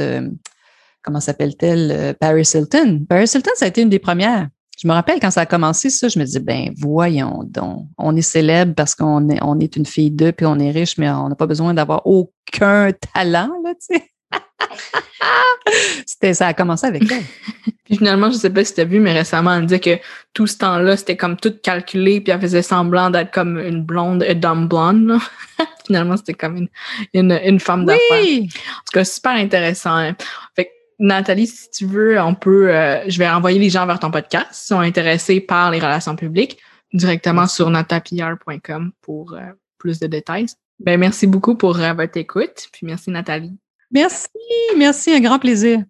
[1.03, 3.05] comment s'appelle-t-elle, euh, Paris Hilton.
[3.09, 4.49] Paris Hilton, ça a été une des premières.
[4.81, 8.15] Je me rappelle quand ça a commencé, ça, je me disais, ben voyons donc, on
[8.15, 11.11] est célèbre parce qu'on est, on est une fille d'eux, puis on est riche, mais
[11.11, 14.05] on n'a pas besoin d'avoir aucun talent, là, tu sais.
[16.07, 17.25] c'était, ça a commencé avec elle.
[17.85, 19.99] puis finalement, je sais pas si tu as vu, mais récemment, elle disait que
[20.33, 24.25] tout ce temps-là, c'était comme tout calculé, puis elle faisait semblant d'être comme une blonde,
[24.29, 25.19] une dumb blonde.
[25.87, 26.69] finalement, c'était comme
[27.15, 28.23] une, une, femme d'affaires.
[28.23, 29.97] En tout cas, super intéressant.
[29.97, 30.15] Hein.
[30.55, 34.11] Fait Nathalie, si tu veux, on peut, euh, je vais envoyer les gens vers ton
[34.11, 36.59] podcast qui sont intéressés par les relations publiques
[36.93, 39.41] directement sur natapr.com pour euh,
[39.79, 40.47] plus de détails.
[40.81, 42.69] Ben, merci beaucoup pour euh, votre écoute.
[42.73, 43.57] Puis merci, Nathalie.
[43.91, 44.29] Merci,
[44.77, 45.83] merci, un grand plaisir.